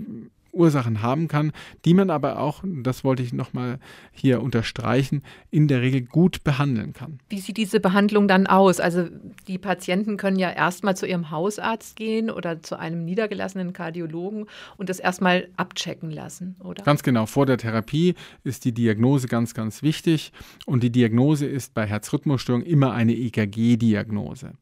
Ursachen 0.53 1.01
haben 1.01 1.27
kann, 1.27 1.51
die 1.85 1.93
man 1.93 2.09
aber 2.09 2.39
auch, 2.39 2.63
das 2.83 3.03
wollte 3.03 3.23
ich 3.23 3.33
nochmal 3.33 3.79
hier 4.11 4.41
unterstreichen, 4.41 5.23
in 5.51 5.67
der 5.67 5.81
Regel 5.81 6.01
gut 6.01 6.43
behandeln 6.43 6.93
kann. 6.93 7.19
Wie 7.29 7.39
sieht 7.39 7.57
diese 7.57 7.79
Behandlung 7.79 8.27
dann 8.27 8.47
aus? 8.47 8.79
Also 8.79 9.07
die 9.47 9.57
Patienten 9.57 10.17
können 10.17 10.37
ja 10.37 10.51
erstmal 10.51 10.95
zu 10.95 11.05
ihrem 11.05 11.31
Hausarzt 11.31 11.95
gehen 11.95 12.29
oder 12.29 12.61
zu 12.61 12.77
einem 12.77 13.03
niedergelassenen 13.03 13.73
Kardiologen 13.73 14.45
und 14.77 14.89
das 14.89 14.99
erstmal 14.99 15.47
abchecken 15.57 16.11
lassen, 16.11 16.55
oder? 16.63 16.83
Ganz 16.83 17.03
genau. 17.03 17.25
Vor 17.25 17.45
der 17.45 17.57
Therapie 17.57 18.15
ist 18.43 18.65
die 18.65 18.73
Diagnose 18.73 19.27
ganz, 19.27 19.53
ganz 19.53 19.83
wichtig 19.83 20.31
und 20.65 20.83
die 20.83 20.91
Diagnose 20.91 21.45
ist 21.45 21.73
bei 21.73 21.85
Herzrhythmusstörungen 21.85 22.65
immer 22.65 22.93
eine 22.93 23.13
EKG-Diagnose. 23.13 24.53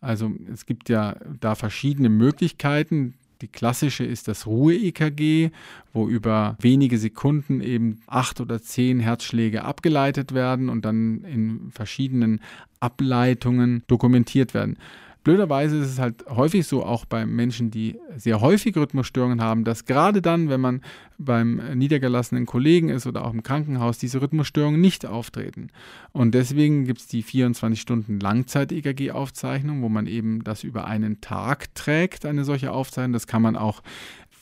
Also 0.00 0.32
es 0.52 0.64
gibt 0.64 0.88
ja 0.88 1.16
da 1.40 1.54
verschiedene 1.54 2.08
Möglichkeiten. 2.08 3.14
Die 3.40 3.48
klassische 3.48 4.04
ist 4.04 4.28
das 4.28 4.46
Ruhe-EKG, 4.46 5.50
wo 5.92 6.08
über 6.08 6.56
wenige 6.60 6.98
Sekunden 6.98 7.60
eben 7.60 8.00
acht 8.06 8.40
oder 8.40 8.60
zehn 8.60 9.00
Herzschläge 9.00 9.64
abgeleitet 9.64 10.34
werden 10.34 10.68
und 10.68 10.84
dann 10.84 11.24
in 11.24 11.70
verschiedenen 11.70 12.40
Ableitungen 12.80 13.82
dokumentiert 13.86 14.52
werden. 14.52 14.76
Blöderweise 15.22 15.76
ist 15.78 15.88
es 15.88 15.98
halt 15.98 16.24
häufig 16.28 16.66
so, 16.66 16.84
auch 16.84 17.04
bei 17.04 17.26
Menschen, 17.26 17.70
die 17.70 17.98
sehr 18.16 18.40
häufig 18.40 18.76
Rhythmusstörungen 18.76 19.42
haben, 19.42 19.64
dass 19.64 19.84
gerade 19.84 20.22
dann, 20.22 20.48
wenn 20.48 20.60
man 20.60 20.80
beim 21.18 21.60
niedergelassenen 21.74 22.46
Kollegen 22.46 22.88
ist 22.88 23.06
oder 23.06 23.26
auch 23.26 23.34
im 23.34 23.42
Krankenhaus, 23.42 23.98
diese 23.98 24.22
Rhythmusstörungen 24.22 24.80
nicht 24.80 25.04
auftreten. 25.04 25.68
Und 26.12 26.34
deswegen 26.34 26.86
gibt 26.86 27.00
es 27.00 27.06
die 27.06 27.22
24 27.22 27.78
Stunden 27.78 28.18
Langzeit-EKG-Aufzeichnung, 28.18 29.82
wo 29.82 29.90
man 29.90 30.06
eben 30.06 30.42
das 30.42 30.64
über 30.64 30.86
einen 30.86 31.20
Tag 31.20 31.74
trägt, 31.74 32.24
eine 32.24 32.44
solche 32.44 32.72
Aufzeichnung. 32.72 33.12
Das 33.12 33.26
kann 33.26 33.42
man 33.42 33.56
auch 33.56 33.82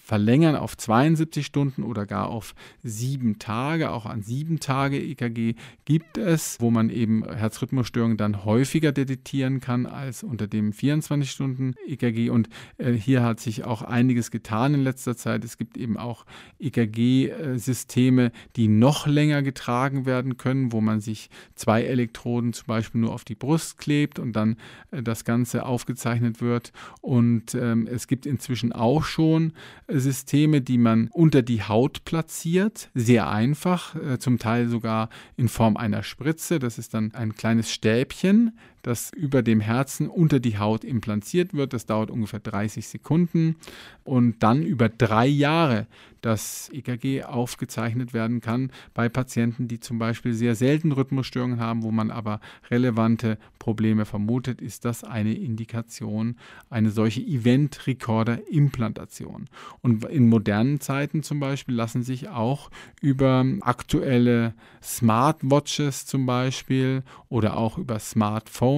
verlängern 0.09 0.57
auf 0.57 0.75
72 0.75 1.45
Stunden 1.45 1.83
oder 1.83 2.07
gar 2.07 2.29
auf 2.29 2.55
sieben 2.83 3.39
Tage. 3.39 3.91
Auch 3.91 4.07
an 4.07 4.23
sieben 4.23 4.59
Tage 4.59 4.99
EKG 4.99 5.55
gibt 5.85 6.17
es, 6.17 6.57
wo 6.61 6.71
man 6.71 6.89
eben 6.89 7.31
Herzrhythmusstörungen 7.31 8.17
dann 8.17 8.47
häufiger 8.47 8.91
detektieren 8.91 9.61
kann 9.61 9.85
als 9.85 10.23
unter 10.23 10.47
dem 10.47 10.73
24 10.73 11.31
Stunden 11.31 11.75
EKG. 11.87 12.31
Und 12.31 12.49
äh, 12.79 12.93
hier 12.93 13.23
hat 13.23 13.39
sich 13.39 13.65
auch 13.65 13.83
einiges 13.83 14.31
getan 14.31 14.73
in 14.73 14.83
letzter 14.83 15.15
Zeit. 15.15 15.45
Es 15.45 15.59
gibt 15.59 15.77
eben 15.77 15.99
auch 15.99 16.25
EKG-Systeme, 16.59 18.33
die 18.57 18.69
noch 18.69 19.07
länger 19.07 19.43
getragen 19.43 20.07
werden 20.07 20.39
können, 20.39 20.73
wo 20.73 20.81
man 20.81 21.03
sich 21.03 21.29
zwei 21.55 21.83
Elektroden 21.83 22.55
zum 22.55 22.67
Beispiel 22.67 23.03
nur 23.03 23.13
auf 23.13 23.25
die 23.25 23.35
Brust 23.35 23.77
klebt 23.77 24.19
und 24.19 24.33
dann 24.33 24.57
äh, 24.91 25.03
das 25.03 25.27
Ganze 25.27 25.67
aufgezeichnet 25.67 26.41
wird. 26.41 26.73
Und 27.03 27.55
ähm, 27.55 27.87
es 27.87 28.07
gibt 28.07 28.25
inzwischen 28.25 28.73
auch 28.73 29.05
schon 29.05 29.53
äh, 29.87 29.98
Systeme, 30.01 30.61
die 30.61 30.79
man 30.79 31.09
unter 31.13 31.43
die 31.43 31.63
Haut 31.63 32.05
platziert. 32.05 32.91
Sehr 32.95 33.29
einfach, 33.29 33.95
äh, 33.95 34.19
zum 34.19 34.39
Teil 34.39 34.69
sogar 34.69 35.09
in 35.37 35.49
Form 35.49 35.77
einer 35.77 36.03
Spritze. 36.03 36.59
Das 36.59 36.79
ist 36.79 36.95
dann 36.95 37.15
ein 37.15 37.35
kleines 37.35 37.71
Stäbchen, 37.71 38.59
das 38.89 39.13
über 39.13 39.43
dem 39.43 39.61
Herzen 39.61 40.09
unter 40.09 40.41
die 40.41 40.59
Haut 40.59 40.83
implantiert 40.83 41.53
wird. 41.53 41.75
Das 41.75 41.85
dauert 41.85 42.11
ungefähr 42.11 42.41
30 42.41 42.89
Sekunden 42.89 43.57
und 44.03 44.43
dann 44.43 44.63
über 44.63 44.89
drei 44.89 45.27
Jahre 45.27 45.87
das 46.23 46.71
EKG 46.73 47.25
aufgezeichnet 47.25 48.15
werden 48.15 48.41
kann 48.41 48.73
bei 48.95 49.09
Patienten, 49.09 49.69
die 49.69 49.79
zum 49.79 49.99
Beispiel 49.99 50.33
sehr 50.33 50.57
selten 50.57 50.93
Rhythmusstörungen 50.93 51.61
haben, 51.61 51.83
wo 51.83 51.91
man 51.93 52.11
aber 52.11 52.41
relevante 52.71 53.37
Probleme 53.59 54.07
vermutet, 54.07 54.63
ist 54.63 54.85
das 54.85 55.05
eine 55.05 55.33
Indikation, 55.35 56.37
eine 56.71 56.91
solche 56.91 57.21
Event-Recorder-Implantation. 57.21 59.45
Und 59.83 60.05
in 60.07 60.29
modernen 60.29 60.81
Zeiten 60.81 61.23
zum 61.23 61.39
Beispiel 61.39 61.77
lassen 61.77 62.03
sich 62.03 62.31
auch 62.31 62.71
über 63.01 63.47
aktuelle 63.61 64.55
Smartwatches 64.83 66.05
zum 66.07 66.27
Beispiel 66.27 67.05
oder 67.29 67.57
auch 67.57 67.79
über 67.79 68.01
Smartphones 68.01 68.78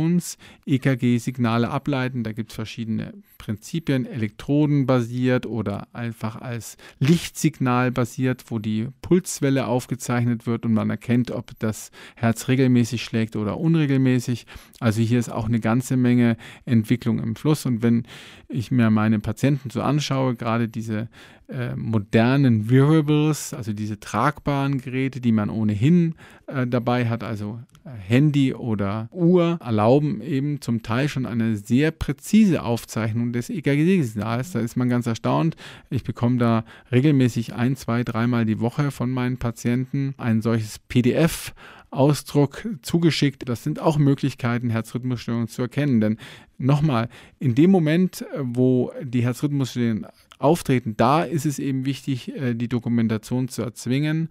EKG-Signale 0.66 1.70
ableiten. 1.70 2.22
Da 2.22 2.32
gibt 2.32 2.50
es 2.50 2.54
verschiedene 2.54 3.14
Prinzipien, 3.38 4.06
elektrodenbasiert 4.06 5.46
oder 5.46 5.88
einfach 5.92 6.36
als 6.36 6.76
Lichtsignal 6.98 7.90
basiert, 7.90 8.44
wo 8.48 8.58
die 8.58 8.88
Pulswelle 9.02 9.66
aufgezeichnet 9.66 10.46
wird 10.46 10.64
und 10.66 10.74
man 10.74 10.90
erkennt, 10.90 11.30
ob 11.30 11.58
das 11.58 11.90
Herz 12.16 12.48
regelmäßig 12.48 13.02
schlägt 13.02 13.36
oder 13.36 13.58
unregelmäßig. 13.58 14.46
Also 14.78 15.00
hier 15.00 15.18
ist 15.18 15.30
auch 15.30 15.46
eine 15.46 15.60
ganze 15.60 15.96
Menge 15.96 16.36
Entwicklung 16.64 17.18
im 17.18 17.34
Fluss 17.34 17.66
und 17.66 17.82
wenn 17.82 18.04
ich 18.48 18.70
mir 18.70 18.90
meine 18.90 19.20
Patienten 19.20 19.70
so 19.70 19.80
anschaue, 19.80 20.34
gerade 20.34 20.68
diese 20.68 21.08
äh, 21.50 21.74
modernen 21.74 22.70
Wearables, 22.70 23.52
also 23.54 23.72
diese 23.72 23.98
tragbaren 23.98 24.80
Geräte, 24.80 25.20
die 25.20 25.32
man 25.32 25.50
ohnehin 25.50 26.14
äh, 26.46 26.66
dabei 26.66 27.08
hat, 27.08 27.24
also 27.24 27.58
äh, 27.84 27.90
Handy 27.90 28.54
oder 28.54 29.08
Uhr, 29.10 29.58
erlauben 29.60 30.20
eben 30.20 30.60
zum 30.60 30.82
Teil 30.82 31.08
schon 31.08 31.26
eine 31.26 31.56
sehr 31.56 31.90
präzise 31.90 32.62
Aufzeichnung 32.62 33.32
des 33.32 33.50
EKG-Signals. 33.50 34.52
Da 34.52 34.60
ist 34.60 34.76
man 34.76 34.88
ganz 34.88 35.06
erstaunt. 35.06 35.56
Ich 35.90 36.04
bekomme 36.04 36.38
da 36.38 36.64
regelmäßig 36.92 37.54
ein, 37.54 37.74
zwei, 37.76 38.04
dreimal 38.04 38.44
die 38.44 38.60
Woche 38.60 38.90
von 38.90 39.10
meinen 39.10 39.38
Patienten 39.38 40.14
ein 40.18 40.42
solches 40.42 40.78
PDF 40.78 41.52
Ausdruck 41.90 42.66
zugeschickt. 42.82 43.48
Das 43.48 43.64
sind 43.64 43.80
auch 43.80 43.98
Möglichkeiten, 43.98 44.70
Herzrhythmusstörungen 44.70 45.48
zu 45.48 45.62
erkennen. 45.62 46.00
Denn 46.00 46.18
nochmal, 46.58 47.08
in 47.38 47.54
dem 47.54 47.70
Moment, 47.70 48.24
wo 48.38 48.92
die 49.02 49.22
Herzrhythmusstörungen 49.22 50.06
auftreten, 50.38 50.94
da 50.96 51.22
ist 51.22 51.46
es 51.46 51.58
eben 51.58 51.84
wichtig, 51.84 52.34
äh, 52.34 52.54
die 52.54 52.68
Dokumentation 52.68 53.48
zu 53.48 53.62
erzwingen. 53.62 54.30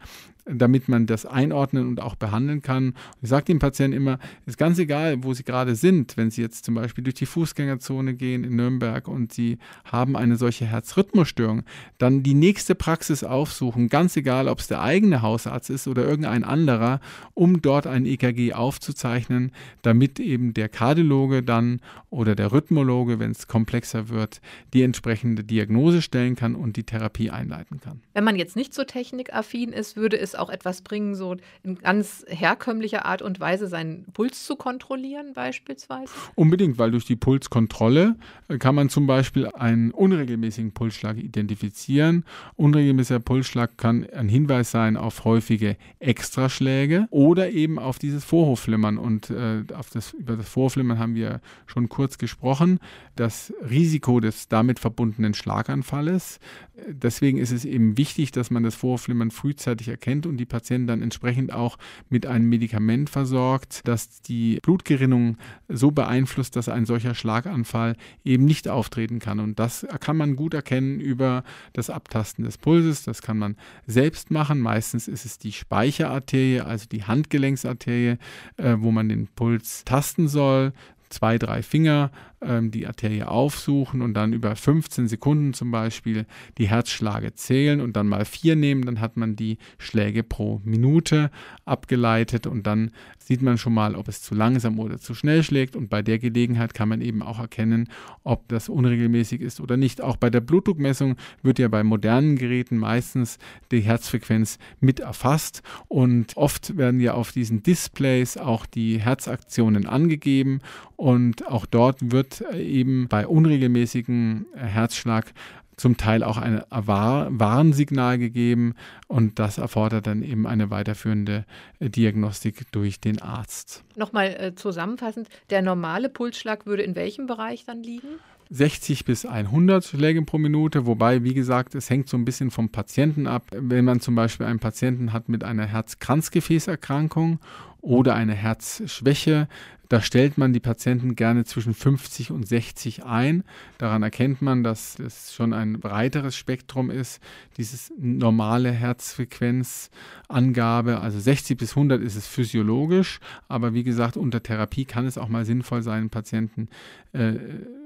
Damit 0.53 0.87
man 0.87 1.05
das 1.05 1.25
einordnen 1.25 1.87
und 1.87 2.01
auch 2.01 2.15
behandeln 2.15 2.61
kann. 2.61 2.93
Ich 3.21 3.29
sage 3.29 3.45
dem 3.45 3.59
Patienten 3.59 3.95
immer, 3.95 4.19
ist 4.45 4.57
ganz 4.57 4.79
egal, 4.79 5.23
wo 5.23 5.33
sie 5.33 5.43
gerade 5.43 5.75
sind, 5.75 6.17
wenn 6.17 6.31
sie 6.31 6.41
jetzt 6.41 6.65
zum 6.65 6.75
Beispiel 6.75 7.03
durch 7.03 7.15
die 7.15 7.25
Fußgängerzone 7.25 8.13
gehen 8.15 8.43
in 8.43 8.55
Nürnberg 8.55 9.07
und 9.07 9.33
sie 9.33 9.57
haben 9.85 10.15
eine 10.15 10.35
solche 10.35 10.65
Herzrhythmusstörung, 10.65 11.63
dann 11.97 12.23
die 12.23 12.33
nächste 12.33 12.75
Praxis 12.75 13.23
aufsuchen, 13.23 13.89
ganz 13.89 14.15
egal, 14.17 14.47
ob 14.47 14.59
es 14.59 14.67
der 14.67 14.81
eigene 14.81 15.21
Hausarzt 15.21 15.69
ist 15.69 15.87
oder 15.87 16.03
irgendein 16.03 16.43
anderer, 16.43 16.99
um 17.33 17.61
dort 17.61 17.87
ein 17.87 18.05
EKG 18.05 18.53
aufzuzeichnen, 18.53 19.51
damit 19.81 20.19
eben 20.19 20.53
der 20.53 20.69
Kardiologe 20.69 21.43
dann 21.43 21.81
oder 22.09 22.35
der 22.35 22.51
Rhythmologe, 22.51 23.19
wenn 23.19 23.31
es 23.31 23.47
komplexer 23.47 24.09
wird, 24.09 24.41
die 24.73 24.83
entsprechende 24.83 25.43
Diagnose 25.43 26.01
stellen 26.01 26.35
kann 26.35 26.55
und 26.55 26.77
die 26.77 26.83
Therapie 26.83 27.29
einleiten 27.29 27.79
kann. 27.79 28.01
Wenn 28.13 28.23
man 28.23 28.35
jetzt 28.35 28.55
nicht 28.55 28.73
so 28.73 28.83
technikaffin 28.83 29.73
ist, 29.73 29.95
würde 29.95 30.19
es 30.19 30.35
auch 30.39 30.49
etwas 30.49 30.81
bringen, 30.81 31.15
so 31.15 31.35
in 31.63 31.75
ganz 31.75 32.25
herkömmlicher 32.27 33.05
Art 33.05 33.21
und 33.21 33.39
Weise 33.39 33.67
seinen 33.67 34.05
Puls 34.13 34.45
zu 34.45 34.55
kontrollieren 34.55 35.33
beispielsweise? 35.33 36.11
Unbedingt, 36.35 36.77
weil 36.77 36.91
durch 36.91 37.05
die 37.05 37.15
Pulskontrolle 37.15 38.15
äh, 38.47 38.57
kann 38.57 38.75
man 38.75 38.89
zum 38.89 39.07
Beispiel 39.07 39.47
einen 39.47 39.91
unregelmäßigen 39.91 40.71
Pulsschlag 40.71 41.17
identifizieren. 41.17 42.25
Unregelmäßiger 42.55 43.19
Pulsschlag 43.19 43.77
kann 43.77 44.07
ein 44.11 44.29
Hinweis 44.29 44.71
sein 44.71 44.97
auf 44.97 45.25
häufige 45.25 45.77
Extraschläge 45.99 47.07
oder 47.09 47.49
eben 47.51 47.79
auf 47.79 47.99
dieses 47.99 48.23
Vorhofflimmern. 48.23 48.97
Und 48.97 49.29
äh, 49.29 49.63
auf 49.73 49.89
das, 49.89 50.13
über 50.13 50.35
das 50.35 50.49
Vorhofflimmern 50.49 50.99
haben 50.99 51.15
wir 51.15 51.41
schon 51.65 51.89
kurz 51.89 52.17
gesprochen. 52.17 52.79
Das 53.15 53.53
Risiko 53.69 54.19
des 54.19 54.47
damit 54.47 54.79
verbundenen 54.79 55.33
Schlaganfalles. 55.33 56.39
Deswegen 56.87 57.37
ist 57.37 57.51
es 57.51 57.65
eben 57.65 57.97
wichtig, 57.97 58.31
dass 58.31 58.51
man 58.51 58.63
das 58.63 58.75
Vorhofflimmern 58.75 59.31
frühzeitig 59.31 59.87
erkennt 59.87 60.25
und 60.25 60.37
die 60.37 60.45
Patienten 60.45 60.87
dann 60.87 61.01
entsprechend 61.01 61.51
auch 61.53 61.77
mit 62.09 62.25
einem 62.25 62.49
Medikament 62.49 63.09
versorgt, 63.09 63.81
das 63.87 64.21
die 64.21 64.59
Blutgerinnung 64.61 65.37
so 65.67 65.91
beeinflusst, 65.91 66.55
dass 66.55 66.69
ein 66.69 66.85
solcher 66.85 67.15
Schlaganfall 67.15 67.95
eben 68.23 68.45
nicht 68.45 68.67
auftreten 68.67 69.19
kann. 69.19 69.39
Und 69.39 69.59
das 69.59 69.85
kann 69.99 70.17
man 70.17 70.35
gut 70.35 70.53
erkennen 70.53 70.99
über 70.99 71.43
das 71.73 71.89
Abtasten 71.89 72.45
des 72.45 72.57
Pulses. 72.57 73.03
Das 73.03 73.21
kann 73.21 73.37
man 73.37 73.55
selbst 73.87 74.31
machen. 74.31 74.59
Meistens 74.59 75.07
ist 75.07 75.25
es 75.25 75.37
die 75.37 75.51
Speicherarterie, 75.51 76.61
also 76.61 76.85
die 76.91 77.03
Handgelenksarterie, 77.03 78.17
äh, 78.57 78.75
wo 78.77 78.91
man 78.91 79.09
den 79.09 79.27
Puls 79.27 79.83
tasten 79.85 80.27
soll 80.27 80.73
zwei, 81.09 81.37
drei 81.37 81.61
Finger 81.63 82.11
ähm, 82.41 82.71
die 82.71 82.87
Arterie 82.87 83.23
aufsuchen 83.23 84.01
und 84.01 84.13
dann 84.13 84.33
über 84.33 84.55
15 84.55 85.07
Sekunden 85.07 85.53
zum 85.53 85.71
Beispiel 85.71 86.25
die 86.57 86.69
Herzschläge 86.69 87.33
zählen 87.33 87.81
und 87.81 87.95
dann 87.95 88.07
mal 88.07 88.25
vier 88.25 88.55
nehmen, 88.55 88.85
dann 88.85 89.01
hat 89.01 89.17
man 89.17 89.35
die 89.35 89.57
Schläge 89.77 90.23
pro 90.23 90.61
Minute 90.63 91.31
abgeleitet 91.65 92.47
und 92.47 92.65
dann 92.65 92.91
sieht 93.17 93.41
man 93.41 93.57
schon 93.57 93.73
mal, 93.73 93.95
ob 93.95 94.07
es 94.07 94.21
zu 94.21 94.35
langsam 94.35 94.79
oder 94.79 94.99
zu 94.99 95.13
schnell 95.13 95.43
schlägt 95.43 95.75
und 95.75 95.89
bei 95.89 96.01
der 96.01 96.19
Gelegenheit 96.19 96.73
kann 96.73 96.89
man 96.89 97.01
eben 97.01 97.21
auch 97.21 97.39
erkennen, 97.39 97.89
ob 98.23 98.47
das 98.47 98.69
unregelmäßig 98.69 99.41
ist 99.41 99.59
oder 99.59 99.77
nicht. 99.77 100.01
Auch 100.01 100.17
bei 100.17 100.29
der 100.29 100.41
Blutdruckmessung 100.41 101.15
wird 101.43 101.59
ja 101.59 101.67
bei 101.67 101.83
modernen 101.83 102.37
Geräten 102.37 102.77
meistens 102.77 103.37
die 103.71 103.81
Herzfrequenz 103.81 104.59
mit 104.79 104.99
erfasst 104.99 105.61
und 105.87 106.37
oft 106.37 106.77
werden 106.77 106.99
ja 106.99 107.13
auf 107.13 107.31
diesen 107.31 107.63
Displays 107.63 108.37
auch 108.37 108.65
die 108.65 108.99
Herzaktionen 108.99 109.85
angegeben 109.85 110.61
und 110.95 111.47
auch 111.47 111.65
dort 111.65 112.11
wird 112.11 112.28
eben 112.53 113.07
bei 113.07 113.27
unregelmäßigem 113.27 114.47
Herzschlag 114.55 115.33
zum 115.79 115.97
Teil 115.97 116.23
auch 116.23 116.37
ein 116.37 116.61
Warnsignal 116.69 118.17
gegeben 118.17 118.75
und 119.07 119.39
das 119.39 119.57
erfordert 119.57 120.07
dann 120.07 120.21
eben 120.21 120.45
eine 120.45 120.69
weiterführende 120.69 121.45
Diagnostik 121.79 122.71
durch 122.71 122.99
den 122.99 123.21
Arzt. 123.21 123.83
Nochmal 123.95 124.35
äh, 124.39 124.55
zusammenfassend, 124.55 125.29
der 125.49 125.61
normale 125.61 126.09
Pulsschlag 126.09 126.65
würde 126.65 126.83
in 126.83 126.95
welchem 126.95 127.27
Bereich 127.27 127.65
dann 127.65 127.81
liegen? 127.81 128.07
60 128.51 129.05
bis 129.05 129.25
100 129.27 129.85
Schläge 129.85 130.23
pro 130.23 130.39
Minute, 130.39 130.87
wobei, 130.87 131.23
wie 131.23 131.35
gesagt, 131.35 131.75
es 131.75 131.89
hängt 131.89 132.09
so 132.09 132.17
ein 132.17 132.25
bisschen 132.25 132.49
vom 132.49 132.69
Patienten 132.69 133.27
ab. 133.27 133.43
Wenn 133.51 133.85
man 133.85 133.99
zum 133.99 134.15
Beispiel 134.15 134.47
einen 134.47 134.59
Patienten 134.59 135.13
hat 135.13 135.29
mit 135.29 135.43
einer 135.43 135.67
Herzkranzgefäßerkrankung 135.67 137.39
oder 137.81 138.15
eine 138.15 138.33
Herzschwäche, 138.33 139.47
da 139.89 140.01
stellt 140.01 140.37
man 140.37 140.53
die 140.53 140.59
Patienten 140.59 141.15
gerne 141.15 141.45
zwischen 141.45 141.73
50 141.73 142.29
und 142.29 142.47
60 142.47 143.05
ein. 143.05 143.43
Daran 143.79 144.03
erkennt 144.03 144.39
man, 144.39 144.63
dass 144.63 144.99
es 144.99 145.33
schon 145.33 145.51
ein 145.51 145.79
breiteres 145.79 146.37
Spektrum 146.37 146.91
ist, 146.91 147.19
dieses 147.57 147.91
normale 147.97 148.71
Herzfrequenzangabe. 148.71 151.01
Also 151.01 151.19
60 151.19 151.57
bis 151.57 151.71
100 151.71 152.03
ist 152.03 152.15
es 152.15 152.27
physiologisch, 152.27 153.19
aber 153.47 153.73
wie 153.73 153.83
gesagt, 153.83 154.15
unter 154.15 154.43
Therapie 154.43 154.85
kann 154.85 155.07
es 155.07 155.17
auch 155.17 155.27
mal 155.27 155.43
sinnvoll 155.43 155.81
sein, 155.81 156.11
Patienten 156.11 156.69
äh, 157.13 157.33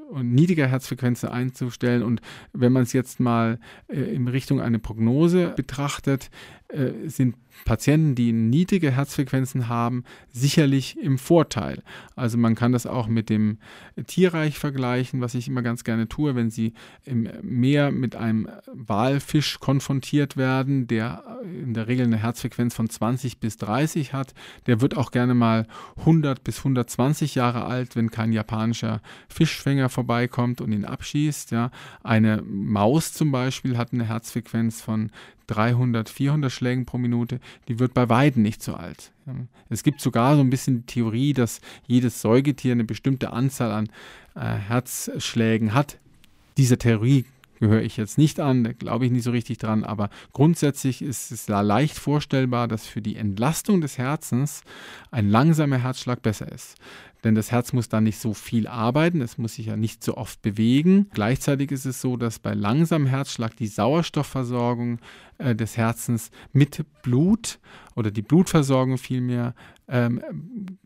und 0.10 0.34
niedriger 0.34 0.68
Herzfrequenzen 0.68 1.30
einzustellen. 1.30 2.04
Und 2.04 2.20
wenn 2.52 2.74
man 2.74 2.84
es 2.84 2.92
jetzt 2.92 3.22
mal 3.22 3.62
äh, 3.88 3.96
in 3.96 4.28
Richtung 4.28 4.60
eine 4.60 4.80
Prognose 4.80 5.54
betrachtet, 5.56 6.30
äh, 6.74 7.08
sind 7.08 7.36
Patienten, 7.66 8.16
die 8.16 8.34
niedrige 8.34 8.92
Herzfrequenzen 8.92 9.70
haben, 9.70 10.04
sicherlich 10.32 10.98
im 10.98 11.18
Vorteil. 11.18 11.84
Also 12.16 12.38
man 12.38 12.56
kann 12.56 12.72
das 12.72 12.86
auch 12.86 13.08
mit 13.08 13.30
dem 13.30 13.60
Tierreich 14.08 14.58
vergleichen, 14.58 15.22
was 15.22 15.36
ich 15.36 15.48
immer 15.48 15.62
ganz 15.62 15.84
gerne 15.84 16.10
tue, 16.10 16.36
wenn 16.36 16.50
Sie 16.50 16.74
im 17.06 17.30
Meer 17.42 17.92
mit 17.92 18.16
einem 18.16 18.50
Walfisch 18.74 19.60
konfrontiert 19.60 20.36
werden, 20.36 20.88
der 20.88 21.24
in 21.44 21.74
der 21.74 21.88
Regel 21.88 22.08
eine 22.08 22.18
Herzfrequenz 22.18 22.76
von 22.76 22.90
20 22.90 23.40
bis 23.40 23.58
30 23.58 24.14
hat. 24.14 24.34
Der 24.66 24.82
wird 24.82 24.98
auch 24.98 25.12
gerne 25.12 25.36
mal 25.36 25.68
100 25.98 26.44
bis 26.44 26.58
120 26.58 27.36
Jahre 27.36 27.66
alt, 27.66 27.96
wenn 27.96 28.12
kein 28.12 28.34
japanischer 28.34 29.02
Fischfänger 29.30 29.90
vorbeikommt 29.90 30.60
und 30.60 30.72
ihn 30.72 30.86
abschießt. 30.86 31.52
Ja. 31.52 31.72
Eine 32.04 32.42
Maus 32.46 33.14
zum 33.14 33.32
Beispiel 33.32 33.78
hat 33.78 33.94
eine 33.94 34.06
Herzfrequenz 34.06 34.82
von 34.82 35.12
300, 35.48 36.10
400 36.10 36.52
Schlägen 36.52 36.86
pro 36.86 36.98
Minute, 36.98 37.40
die 37.68 37.80
wird 37.80 37.94
bei 37.94 38.10
Weiden 38.10 38.44
nicht 38.44 38.64
so 38.64 38.74
alt. 38.74 39.12
Es 39.70 39.84
gibt 39.84 40.02
sogar 40.02 40.36
so 40.36 40.42
ein 40.42 40.50
bisschen 40.50 40.82
die 40.82 40.94
Theorie, 40.94 41.34
dass 41.34 41.62
jedes 41.88 42.22
Säugetier 42.22 42.74
eine 42.74 42.84
bestimmte 42.84 43.32
Anzahl 43.32 43.72
an 43.72 43.90
äh, 44.36 44.42
Herzschlägen 44.42 45.74
hat. 45.74 45.98
Dieser 46.58 46.78
Theorie 46.78 47.26
gehöre 47.60 47.82
ich 47.82 47.96
jetzt 47.96 48.18
nicht 48.18 48.40
an, 48.40 48.64
da 48.64 48.74
glaube 48.74 49.06
ich 49.06 49.12
nicht 49.12 49.24
so 49.24 49.32
richtig 49.32 49.58
dran, 49.58 49.84
aber 49.84 50.10
grundsätzlich 50.34 51.02
ist 51.02 51.32
es 51.32 51.48
leicht 51.48 51.98
vorstellbar, 51.98 52.68
dass 52.68 52.86
für 52.86 53.02
die 53.02 53.16
Entlastung 53.16 53.80
des 53.80 53.98
Herzens 53.98 54.64
ein 55.12 55.30
langsamer 55.30 55.78
Herzschlag 55.78 56.22
besser 56.22 56.52
ist 56.52 56.76
denn 57.24 57.36
das 57.36 57.52
Herz 57.52 57.74
muss 57.74 57.90
dann 57.90 58.04
nicht 58.04 58.20
so 58.20 58.34
viel 58.34 58.68
arbeiten, 58.68 59.22
es 59.22 59.38
muss 59.38 59.56
sich 59.56 59.68
ja 59.68 59.78
nicht 59.78 60.04
so 60.04 60.18
oft 60.18 60.42
bewegen. 60.42 61.08
Gleichzeitig 61.14 61.72
ist 61.72 61.86
es 61.86 62.02
so, 62.02 62.18
dass 62.18 62.40
bei 62.40 62.54
langsamem 62.54 63.08
Herzschlag 63.08 63.56
die 63.56 63.68
Sauerstoffversorgung 63.68 65.00
äh, 65.38 65.56
des 65.56 65.78
Herzens 65.78 66.32
mit 66.52 66.86
Blut 67.02 67.60
oder 67.96 68.12
die 68.12 68.22
Blutversorgung 68.22 68.98
vielmehr 68.98 69.54
ähm, 69.88 70.22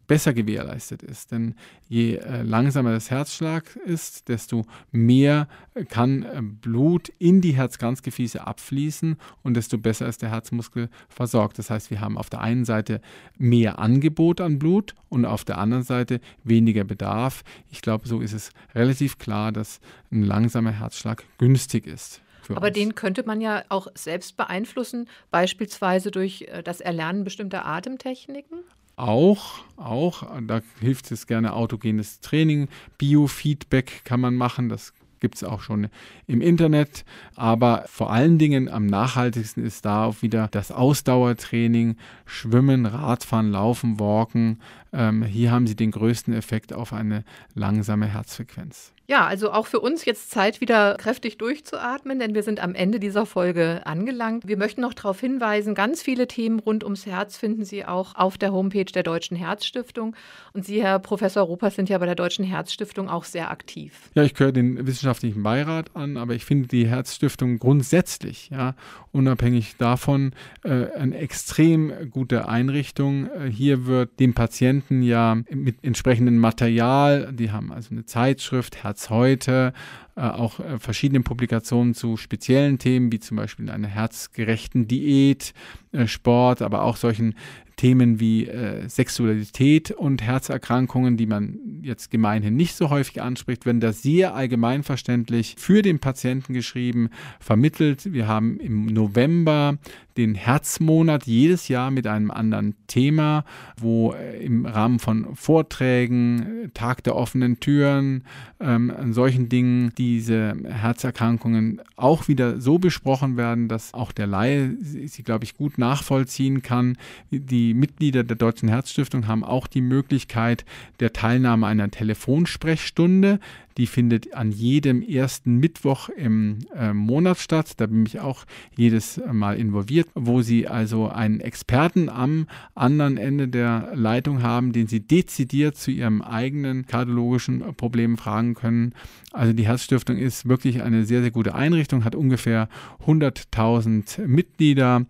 besser 0.08 0.34
gewährleistet 0.34 1.04
ist. 1.04 1.32
Denn 1.32 1.56
je 1.88 2.16
äh, 2.16 2.42
langsamer 2.42 2.92
das 2.92 3.12
Herzschlag 3.12 3.76
ist, 3.86 4.30
desto 4.30 4.66
mehr 4.92 5.48
kann 5.90 6.24
äh, 6.24 6.42
Blut 6.42 7.10
in 7.20 7.42
die 7.42 7.54
Herzkranzgefäße 7.54 8.46
abfließen 8.46 9.18
und 9.44 9.54
desto 9.54 9.78
besser 9.78 10.08
ist 10.08 10.22
der 10.22 10.32
Herzmuskel 10.32 10.90
versorgt. 11.10 11.60
Das 11.60 11.70
heißt, 11.70 11.92
wir 11.92 12.02
haben 12.02 12.18
auf 12.18 12.30
der 12.30 12.42
einen 12.42 12.66
Seite 12.66 13.02
mehr 13.38 13.80
Angebot 13.80 14.42
an 14.42 14.60
Blut 14.60 14.96
und 15.10 15.26
auf 15.26 15.46
der 15.46 15.58
anderen 15.58 15.84
Seite 15.84 16.20
weniger 16.44 16.84
Bedarf. 16.84 17.44
Ich 17.70 17.82
glaube, 17.82 18.08
so 18.08 18.22
ist 18.22 18.34
es 18.34 18.52
relativ 18.74 19.18
klar, 19.18 19.52
dass 19.52 19.80
ein 20.12 20.24
langsamer 20.24 20.72
Herzschlag 20.72 21.24
günstig 21.38 21.86
ist. 21.86 22.22
Aber 22.56 22.68
uns. 22.68 22.76
den 22.76 22.96
könnte 22.96 23.24
man 23.24 23.42
ja 23.42 23.64
auch 23.70 23.88
selbst 23.96 24.38
beeinflussen, 24.38 25.10
beispielsweise 25.32 26.12
durch 26.12 26.44
äh, 26.44 26.64
das 26.64 26.82
Erlernen 26.82 27.24
bestimmter 27.24 27.66
Atemtechniken? 27.66 28.60
Auch, 28.96 29.60
auch, 29.76 30.24
da 30.48 30.62
hilft 30.80 31.12
es 31.12 31.28
gerne 31.28 31.54
autogenes 31.54 32.20
Training, 32.20 32.68
Biofeedback 32.98 34.04
kann 34.06 34.20
man 34.20 34.34
machen, 34.34 34.70
das 34.70 34.92
gibt 35.20 35.36
es 35.36 35.44
auch 35.44 35.62
schon 35.62 35.90
im 36.26 36.42
Internet. 36.42 37.06
Aber 37.36 37.86
vor 37.88 38.12
allen 38.12 38.38
Dingen 38.38 38.70
am 38.70 38.86
nachhaltigsten 38.86 39.64
ist 39.64 39.86
da 39.86 40.06
auch 40.06 40.22
wieder 40.22 40.48
das 40.48 40.72
Ausdauertraining, 40.72 41.98
Schwimmen, 42.26 42.86
Radfahren, 42.86 43.52
Laufen, 43.52 44.00
Walken. 44.00 44.62
Ähm, 44.94 45.24
hier 45.24 45.52
haben 45.52 45.68
Sie 45.68 45.76
den 45.76 45.92
größten 45.92 46.34
Effekt 46.34 46.74
auf 46.74 46.94
eine 46.94 47.24
langsame 47.54 48.08
Herzfrequenz. 48.08 48.94
Ja, 49.10 49.26
also 49.26 49.54
auch 49.54 49.68
für 49.68 49.80
uns 49.80 50.04
jetzt 50.04 50.32
Zeit, 50.32 50.60
wieder 50.60 50.96
kräftig 50.96 51.38
durchzuatmen, 51.38 52.20
denn 52.20 52.36
wir 52.36 52.44
sind 52.44 52.62
am 52.62 52.76
Ende 52.76 53.00
dieser 53.00 53.26
Folge 53.26 53.80
angelangt. 53.86 54.50
Wir 54.50 54.58
möchten 54.58 54.82
noch 54.82 54.94
darauf 54.94 55.22
hinweisen, 55.22 55.76
ganz 55.76 56.02
viele 56.02 56.28
Themen 56.28 56.60
rund 56.60 56.84
ums 56.84 57.06
Herz 57.06 57.38
finden 57.38 57.64
Sie 57.64 57.86
auch 57.86 58.16
auf 58.16 58.38
der 58.38 58.52
Homepage 58.52 58.84
der 58.84 59.04
Deutschen 59.04 59.38
Herzstiftung. 59.38 60.14
Und 60.52 60.66
Sie, 60.66 60.84
Herr 60.84 61.00
Professor 61.00 61.44
Ruppers, 61.44 61.76
sind 61.76 61.88
ja 61.88 61.98
bei 62.00 62.06
der 62.06 62.16
Deutschen 62.16 62.44
Herzstiftung 62.44 63.08
auch 63.08 63.24
sehr 63.24 63.50
aktiv. 63.50 63.94
Ja, 64.14 64.24
ich 64.24 64.34
gehöre 64.34 64.52
den 64.52 64.86
wissenschaftlichen 64.86 65.42
Beirat 65.42 65.96
an, 65.96 66.18
aber 66.18 66.34
ich 66.34 66.44
finde 66.44 66.68
die 66.68 66.86
Herzstiftung 66.86 67.60
grundsätzlich, 67.60 68.50
ja, 68.50 68.76
unabhängig 69.14 69.78
davon, 69.78 70.34
äh, 70.66 70.88
eine 70.92 71.18
extrem 71.18 71.94
gute 72.12 72.50
Einrichtung. 72.50 73.28
Äh, 73.28 73.50
hier 73.50 73.86
wird 73.86 74.20
dem 74.20 74.34
Patienten 74.34 75.02
ja 75.02 75.38
mit 75.50 75.86
entsprechendem 75.86 76.40
Material, 76.40 77.32
die 77.32 77.52
haben 77.52 77.72
also 77.72 77.92
eine 77.92 78.04
Zeitschrift, 78.04 78.84
Herz 78.84 78.97
Herz 78.98 79.12
heute, 79.12 79.74
äh, 80.16 80.22
auch 80.22 80.60
äh, 80.60 80.80
verschiedene 80.80 81.22
Publikationen 81.22 81.94
zu 81.94 82.18
speziellen 82.18 82.80
Themen, 82.80 83.12
wie 83.12 83.20
zum 83.20 83.38
Beispiel 83.38 83.70
einer 83.70 83.88
herzgerechten 83.88 84.88
Diät, 84.88 85.54
äh, 85.92 86.08
Sport, 86.08 86.64
aber 86.64 86.82
auch 86.82 86.98
solchen 86.98 87.36
Themen 87.78 88.20
wie 88.20 88.48
äh, 88.48 88.90
Sexualität 88.90 89.92
und 89.92 90.22
Herzerkrankungen, 90.24 91.16
die 91.16 91.28
man 91.28 91.60
jetzt 91.84 92.10
gemeinhin 92.12 92.56
nicht 92.56 92.76
so 92.76 92.90
häufig 92.90 93.22
anspricht, 93.22 93.66
werden 93.66 93.80
da 93.80 93.94
sehr 93.94 94.36
allgemeinverständlich 94.36 95.56
für 95.58 95.84
den 95.84 96.00
Patienten 96.00 96.54
geschrieben, 96.54 97.10
vermittelt. 97.40 98.12
Wir 98.12 98.28
haben 98.28 98.60
im 98.60 98.88
November 98.88 99.78
den 100.18 100.34
Herzmonat 100.34 101.28
jedes 101.28 101.68
Jahr 101.68 101.92
mit 101.92 102.08
einem 102.08 102.32
anderen 102.32 102.74
Thema, 102.88 103.46
wo 103.80 104.14
äh, 104.14 104.44
im 104.44 104.66
Rahmen 104.66 104.98
von 105.00 105.36
Vorträgen, 105.36 106.72
Tag 106.74 107.04
der 107.04 107.16
offenen 107.16 107.60
Türen, 107.60 108.24
ähm, 108.60 108.92
an 108.92 109.14
solchen 109.14 109.48
Dingen 109.50 109.94
diese 109.98 110.56
Herzerkrankungen 110.66 111.82
auch 111.96 112.28
wieder 112.28 112.60
so 112.60 112.80
besprochen 112.80 113.38
werden, 113.38 113.68
dass 113.68 113.94
auch 113.94 114.12
der 114.12 114.26
Laie 114.26 114.76
sie, 114.82 115.24
glaube 115.24 115.46
ich, 115.46 115.56
gut 115.56 115.78
nachvollziehen 115.78 116.64
kann. 116.64 116.98
Die 117.30 117.67
Mitglieder 117.74 118.24
der 118.24 118.36
Deutschen 118.36 118.70
Herzstiftung 118.70 119.28
haben 119.28 119.44
auch 119.44 119.68
die 119.68 119.82
Möglichkeit 119.82 120.66
der 121.00 121.14
Teilnahme 121.14 121.68
einer 121.68 121.90
Telefonsprechstunde. 121.90 123.40
Die 123.78 123.86
findet 123.86 124.34
an 124.34 124.52
jedem 124.52 125.04
ersten 125.04 125.58
Mittwoch 125.58 126.10
im 126.10 126.60
äh, 126.76 126.94
Monat 126.94 127.38
statt. 127.38 127.74
Da 127.78 127.86
bin 127.86 128.06
ich 128.08 128.20
auch 128.20 128.46
jedes 128.76 129.22
Mal 129.32 129.58
involviert, 129.58 130.08
wo 130.16 130.42
Sie 130.42 130.68
also 130.68 131.10
einen 131.10 131.40
Experten 131.40 132.10
am 132.10 132.48
anderen 132.74 133.18
Ende 133.18 133.48
der 133.48 133.92
Leitung 133.94 134.42
haben, 134.42 134.74
den 134.74 134.88
Sie 134.88 135.02
dezidiert 135.02 135.78
zu 135.78 135.92
Ihrem 135.92 136.24
eigenen 136.24 136.88
kardiologischen 136.88 137.76
Problem 137.76 138.18
fragen 138.18 138.56
können. 138.56 138.94
Also 139.32 139.54
die 139.54 139.68
Herzstiftung 139.68 140.18
ist 140.18 140.50
wirklich 140.50 140.82
eine 140.82 141.06
sehr, 141.06 141.22
sehr 141.22 141.32
gute 141.32 141.54
Einrichtung, 141.54 142.04
hat 142.04 142.16
ungefähr 142.16 142.70
100.000 143.06 144.26
Mitglieder 144.26 145.06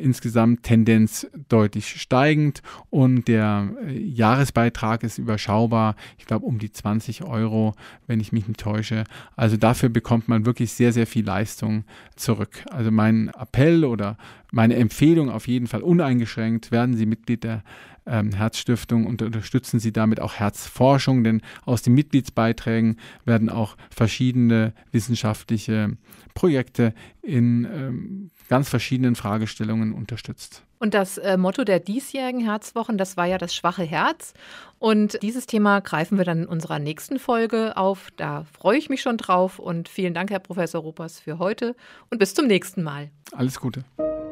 insgesamt 0.00 0.62
Tendenz 0.62 1.26
deutlich 1.48 2.00
steigend 2.00 2.62
und 2.90 3.28
der 3.28 3.70
äh, 3.86 3.98
Jahresbeitrag 3.98 5.02
ist 5.02 5.18
überschaubar. 5.18 5.96
Ich 6.18 6.26
glaube 6.26 6.46
um 6.46 6.58
die 6.58 6.72
20 6.72 7.24
Euro, 7.24 7.74
wenn 8.06 8.20
ich 8.20 8.32
mich 8.32 8.48
nicht 8.48 8.60
täusche. 8.60 9.04
Also 9.36 9.56
dafür 9.56 9.88
bekommt 9.88 10.28
man 10.28 10.46
wirklich 10.46 10.72
sehr, 10.72 10.92
sehr 10.92 11.06
viel 11.06 11.24
Leistung 11.24 11.84
zurück. 12.16 12.64
Also 12.70 12.90
mein 12.90 13.28
Appell 13.28 13.84
oder 13.84 14.16
meine 14.52 14.76
Empfehlung 14.76 15.30
auf 15.30 15.46
jeden 15.48 15.66
Fall 15.66 15.82
uneingeschränkt, 15.82 16.70
werden 16.70 16.96
Sie 16.96 17.06
Mitglied 17.06 17.44
der 17.44 17.62
ähm, 18.06 18.32
Herzstiftung 18.32 19.06
und 19.06 19.22
unterstützen 19.22 19.80
Sie 19.80 19.92
damit 19.92 20.20
auch 20.20 20.34
Herzforschung, 20.34 21.24
denn 21.24 21.42
aus 21.64 21.82
den 21.82 21.94
Mitgliedsbeiträgen 21.94 22.96
werden 23.24 23.48
auch 23.48 23.76
verschiedene 23.90 24.72
wissenschaftliche 24.92 25.96
Projekte 26.34 26.94
in 27.22 27.64
ähm, 27.64 28.30
ganz 28.48 28.68
verschiedenen 28.68 29.14
Fragestellungen 29.14 29.92
unterstützt. 29.92 30.64
Und 30.80 30.94
das 30.94 31.18
äh, 31.18 31.36
Motto 31.36 31.62
der 31.64 31.78
diesjährigen 31.78 32.40
Herzwochen, 32.40 32.96
das 32.96 33.18
war 33.18 33.26
ja 33.26 33.36
das 33.36 33.54
schwache 33.54 33.82
Herz. 33.82 34.32
Und 34.78 35.22
dieses 35.22 35.44
Thema 35.44 35.80
greifen 35.80 36.16
wir 36.16 36.24
dann 36.24 36.44
in 36.44 36.46
unserer 36.46 36.78
nächsten 36.78 37.18
Folge 37.18 37.76
auf. 37.76 38.08
Da 38.16 38.46
freue 38.58 38.78
ich 38.78 38.88
mich 38.88 39.02
schon 39.02 39.18
drauf. 39.18 39.58
Und 39.58 39.90
vielen 39.90 40.14
Dank, 40.14 40.30
Herr 40.30 40.38
Professor 40.38 40.80
Ruppers, 40.80 41.20
für 41.20 41.38
heute 41.38 41.76
und 42.08 42.16
bis 42.18 42.32
zum 42.32 42.46
nächsten 42.46 42.82
Mal. 42.82 43.10
Alles 43.32 43.60
Gute. 43.60 43.84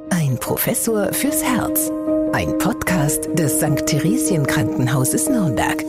Ein 0.09 0.41
Professor 0.41 1.13
fürs 1.13 1.45
Herz. 1.45 1.93
Ein 2.33 2.57
Podcast 2.57 3.29
des 3.35 3.59
St. 3.59 3.85
Theresien 3.85 4.47
Krankenhauses 4.47 5.29
Nürnberg. 5.29 5.85